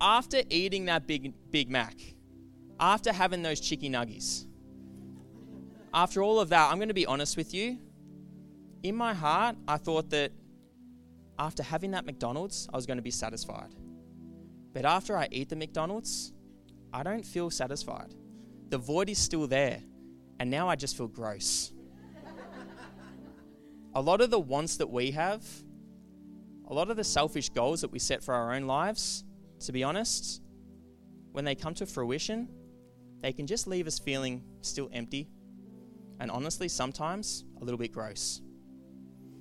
after 0.00 0.42
eating 0.50 0.84
that 0.84 1.08
Big, 1.08 1.32
Big 1.50 1.68
Mac, 1.68 1.96
after 2.78 3.12
having 3.12 3.42
those 3.42 3.60
chicky 3.60 3.90
nuggies, 3.90 4.46
after 5.92 6.22
all 6.22 6.40
of 6.40 6.50
that, 6.50 6.70
I'm 6.70 6.78
going 6.78 6.88
to 6.88 6.94
be 6.94 7.06
honest 7.06 7.36
with 7.36 7.52
you. 7.52 7.78
In 8.82 8.94
my 8.94 9.12
heart, 9.12 9.56
I 9.66 9.76
thought 9.76 10.10
that 10.10 10.32
after 11.38 11.62
having 11.62 11.90
that 11.92 12.06
McDonald's, 12.06 12.68
I 12.72 12.76
was 12.76 12.86
going 12.86 12.98
to 12.98 13.02
be 13.02 13.10
satisfied. 13.10 13.74
But 14.72 14.84
after 14.84 15.16
I 15.16 15.28
eat 15.30 15.48
the 15.48 15.56
McDonald's, 15.56 16.32
I 16.92 17.02
don't 17.02 17.24
feel 17.24 17.50
satisfied. 17.50 18.14
The 18.68 18.78
void 18.78 19.08
is 19.08 19.18
still 19.18 19.46
there, 19.46 19.80
and 20.38 20.50
now 20.50 20.68
I 20.68 20.76
just 20.76 20.96
feel 20.96 21.08
gross 21.08 21.72
a 23.94 24.00
lot 24.00 24.20
of 24.20 24.30
the 24.30 24.38
wants 24.38 24.76
that 24.76 24.88
we 24.88 25.10
have, 25.10 25.44
a 26.68 26.72
lot 26.74 26.90
of 26.90 26.96
the 26.96 27.04
selfish 27.04 27.48
goals 27.48 27.80
that 27.80 27.90
we 27.90 27.98
set 27.98 28.22
for 28.22 28.32
our 28.32 28.54
own 28.54 28.66
lives, 28.66 29.24
to 29.60 29.72
be 29.72 29.82
honest, 29.82 30.40
when 31.32 31.44
they 31.44 31.56
come 31.56 31.74
to 31.74 31.86
fruition, 31.86 32.48
they 33.22 33.32
can 33.32 33.46
just 33.46 33.66
leave 33.66 33.86
us 33.86 33.98
feeling 33.98 34.44
still 34.62 34.88
empty 34.92 35.28
and 36.20 36.30
honestly, 36.30 36.68
sometimes 36.68 37.44
a 37.60 37.64
little 37.64 37.78
bit 37.78 37.92
gross. 37.92 38.40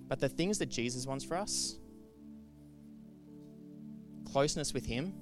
But 0.07 0.19
the 0.19 0.29
things 0.29 0.57
that 0.57 0.69
Jesus 0.69 1.05
wants 1.05 1.23
for 1.23 1.37
us 1.37 1.77
closeness 4.25 4.73
with 4.73 4.85
Him, 4.85 5.13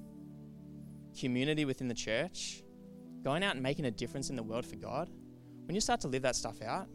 community 1.18 1.64
within 1.64 1.88
the 1.88 1.94
church, 1.94 2.62
going 3.22 3.42
out 3.42 3.54
and 3.54 3.62
making 3.62 3.84
a 3.86 3.90
difference 3.90 4.30
in 4.30 4.36
the 4.36 4.42
world 4.42 4.64
for 4.64 4.76
God 4.76 5.10
when 5.68 5.74
you 5.74 5.82
start 5.82 6.00
to 6.00 6.08
live 6.08 6.22
that 6.22 6.34
stuff 6.34 6.62
out, 6.62 6.88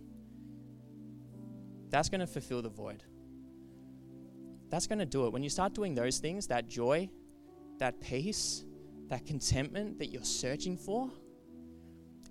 that's 1.91 2.09
going 2.09 2.21
to 2.21 2.27
fulfill 2.27 2.63
the 2.63 2.69
void. 2.69 3.03
That's 4.71 4.87
going 4.87 4.97
to 4.97 5.05
do 5.05 5.27
it. 5.27 5.31
When 5.31 5.43
you 5.43 5.49
start 5.49 5.75
doing 5.75 5.93
those 5.93 6.17
things, 6.17 6.47
that 6.47 6.67
joy, 6.67 7.07
that 7.77 8.01
peace, 8.01 8.65
that 9.09 9.27
contentment 9.27 9.99
that 9.99 10.07
you're 10.07 10.23
searching 10.23 10.75
for, 10.75 11.11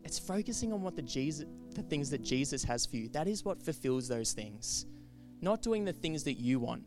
it's 0.03 0.19
focusing 0.19 0.73
on 0.73 0.83
what 0.83 0.97
the 0.97 1.03
Jesus 1.03 1.45
the 1.75 1.83
things 1.83 2.11
that 2.11 2.23
Jesus 2.23 2.65
has 2.65 2.87
for 2.87 2.97
you. 2.97 3.09
That 3.11 3.29
is 3.29 3.45
what 3.45 3.63
fulfills 3.63 4.09
those 4.09 4.33
things. 4.33 4.87
Not 5.41 5.63
doing 5.63 5.85
the 5.85 5.93
things 5.93 6.25
that 6.25 6.35
you 6.35 6.61
want, 6.61 6.85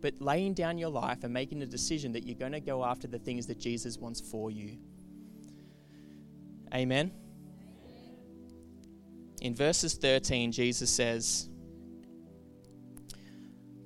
but 0.00 0.20
laying 0.20 0.54
down 0.54 0.78
your 0.78 0.90
life 0.90 1.24
and 1.24 1.32
making 1.32 1.62
a 1.62 1.66
decision 1.66 2.12
that 2.12 2.24
you're 2.24 2.38
going 2.38 2.52
to 2.52 2.60
go 2.60 2.84
after 2.84 3.06
the 3.06 3.18
things 3.18 3.46
that 3.46 3.58
Jesus 3.58 3.98
wants 3.98 4.20
for 4.20 4.50
you. 4.50 4.78
Amen. 6.74 7.10
In 9.40 9.54
verses 9.54 9.94
13, 9.94 10.52
Jesus 10.52 10.90
says, 10.90 11.48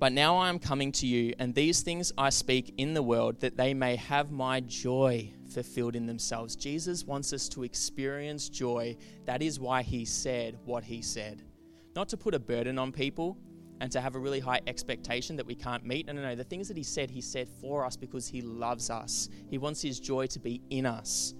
but 0.03 0.11
now 0.11 0.35
I 0.35 0.49
am 0.49 0.59
coming 0.59 0.91
to 0.91 1.07
you, 1.07 1.33
and 1.39 1.55
these 1.55 1.79
things 1.79 2.11
I 2.17 2.29
speak 2.29 2.73
in 2.75 2.93
the 2.93 3.01
world, 3.01 3.39
that 3.39 3.55
they 3.55 3.73
may 3.73 3.95
have 3.95 4.31
my 4.31 4.59
joy 4.59 5.31
fulfilled 5.53 5.95
in 5.95 6.05
themselves. 6.05 6.57
Jesus 6.57 7.05
wants 7.05 7.31
us 7.31 7.47
to 7.47 7.63
experience 7.63 8.49
joy. 8.49 8.97
That 9.23 9.41
is 9.41 9.61
why 9.61 9.81
he 9.81 10.03
said 10.03 10.57
what 10.65 10.83
he 10.83 11.01
said. 11.01 11.41
Not 11.95 12.09
to 12.09 12.17
put 12.17 12.33
a 12.33 12.39
burden 12.39 12.77
on 12.77 12.91
people 12.91 13.37
and 13.79 13.89
to 13.93 14.01
have 14.01 14.15
a 14.15 14.19
really 14.19 14.41
high 14.41 14.59
expectation 14.67 15.37
that 15.37 15.45
we 15.45 15.55
can't 15.55 15.85
meet. 15.85 16.07
No, 16.07 16.11
no, 16.11 16.21
no. 16.21 16.35
The 16.35 16.43
things 16.43 16.67
that 16.67 16.75
he 16.75 16.83
said, 16.83 17.09
he 17.09 17.21
said 17.21 17.47
for 17.61 17.85
us 17.85 17.95
because 17.95 18.27
he 18.27 18.41
loves 18.41 18.89
us. 18.89 19.29
He 19.49 19.57
wants 19.57 19.81
his 19.81 20.01
joy 20.01 20.27
to 20.27 20.39
be 20.39 20.61
in 20.69 20.85
us. 20.85 21.33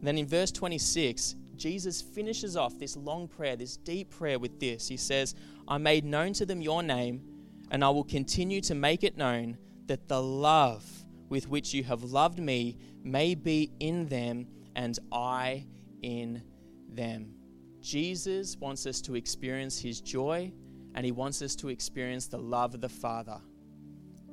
And 0.00 0.06
then 0.06 0.18
in 0.18 0.26
verse 0.26 0.52
26, 0.52 1.36
Jesus 1.56 2.02
finishes 2.02 2.58
off 2.58 2.78
this 2.78 2.94
long 2.94 3.26
prayer, 3.26 3.56
this 3.56 3.78
deep 3.78 4.10
prayer 4.10 4.38
with 4.38 4.60
this. 4.60 4.86
He 4.86 4.98
says, 4.98 5.34
I 5.66 5.78
made 5.78 6.04
known 6.04 6.34
to 6.34 6.44
them 6.44 6.60
your 6.60 6.82
name 6.82 7.31
and 7.72 7.82
I 7.82 7.88
will 7.88 8.04
continue 8.04 8.60
to 8.60 8.74
make 8.74 9.02
it 9.02 9.16
known 9.16 9.56
that 9.86 10.06
the 10.06 10.22
love 10.22 10.84
with 11.30 11.48
which 11.48 11.72
you 11.72 11.82
have 11.84 12.04
loved 12.04 12.38
me 12.38 12.76
may 13.02 13.34
be 13.34 13.72
in 13.80 14.06
them 14.08 14.46
and 14.76 14.98
I 15.10 15.66
in 16.02 16.42
them. 16.90 17.34
Jesus 17.80 18.58
wants 18.58 18.86
us 18.86 19.00
to 19.00 19.14
experience 19.14 19.80
his 19.80 20.02
joy 20.02 20.52
and 20.94 21.04
he 21.04 21.12
wants 21.12 21.40
us 21.40 21.56
to 21.56 21.70
experience 21.70 22.26
the 22.26 22.38
love 22.38 22.74
of 22.74 22.82
the 22.82 22.90
Father. 22.90 23.40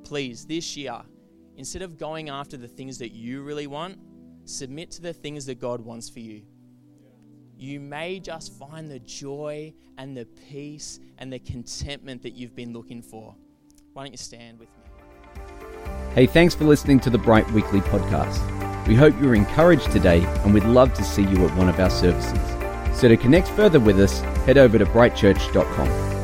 Please, 0.04 0.44
this 0.44 0.76
year, 0.76 1.00
instead 1.56 1.80
of 1.80 1.96
going 1.96 2.28
after 2.28 2.58
the 2.58 2.68
things 2.68 2.98
that 2.98 3.12
you 3.12 3.42
really 3.42 3.66
want, 3.66 3.98
submit 4.44 4.90
to 4.90 5.02
the 5.02 5.14
things 5.14 5.46
that 5.46 5.58
God 5.58 5.80
wants 5.80 6.10
for 6.10 6.20
you 6.20 6.42
you 7.60 7.78
may 7.78 8.18
just 8.18 8.58
find 8.58 8.90
the 8.90 8.98
joy 9.00 9.72
and 9.98 10.16
the 10.16 10.24
peace 10.50 10.98
and 11.18 11.30
the 11.30 11.38
contentment 11.38 12.22
that 12.22 12.30
you've 12.30 12.56
been 12.56 12.72
looking 12.72 13.02
for. 13.02 13.34
Why 13.92 14.04
don't 14.04 14.12
you 14.12 14.18
stand 14.18 14.58
with 14.58 14.68
me? 14.68 15.42
Hey, 16.14 16.26
thanks 16.26 16.54
for 16.54 16.64
listening 16.64 17.00
to 17.00 17.10
the 17.10 17.18
Bright 17.18 17.48
Weekly 17.50 17.80
podcast. 17.80 18.38
We 18.86 18.94
hope 18.94 19.14
you 19.20 19.28
were 19.28 19.34
encouraged 19.34 19.92
today 19.92 20.24
and 20.24 20.54
we'd 20.54 20.64
love 20.64 20.94
to 20.94 21.04
see 21.04 21.22
you 21.22 21.46
at 21.46 21.54
one 21.56 21.68
of 21.68 21.78
our 21.78 21.90
services. 21.90 22.38
So 22.98 23.08
to 23.08 23.16
connect 23.16 23.48
further 23.48 23.78
with 23.78 24.00
us, 24.00 24.20
head 24.46 24.56
over 24.56 24.78
to 24.78 24.86
brightchurch.com. 24.86 26.19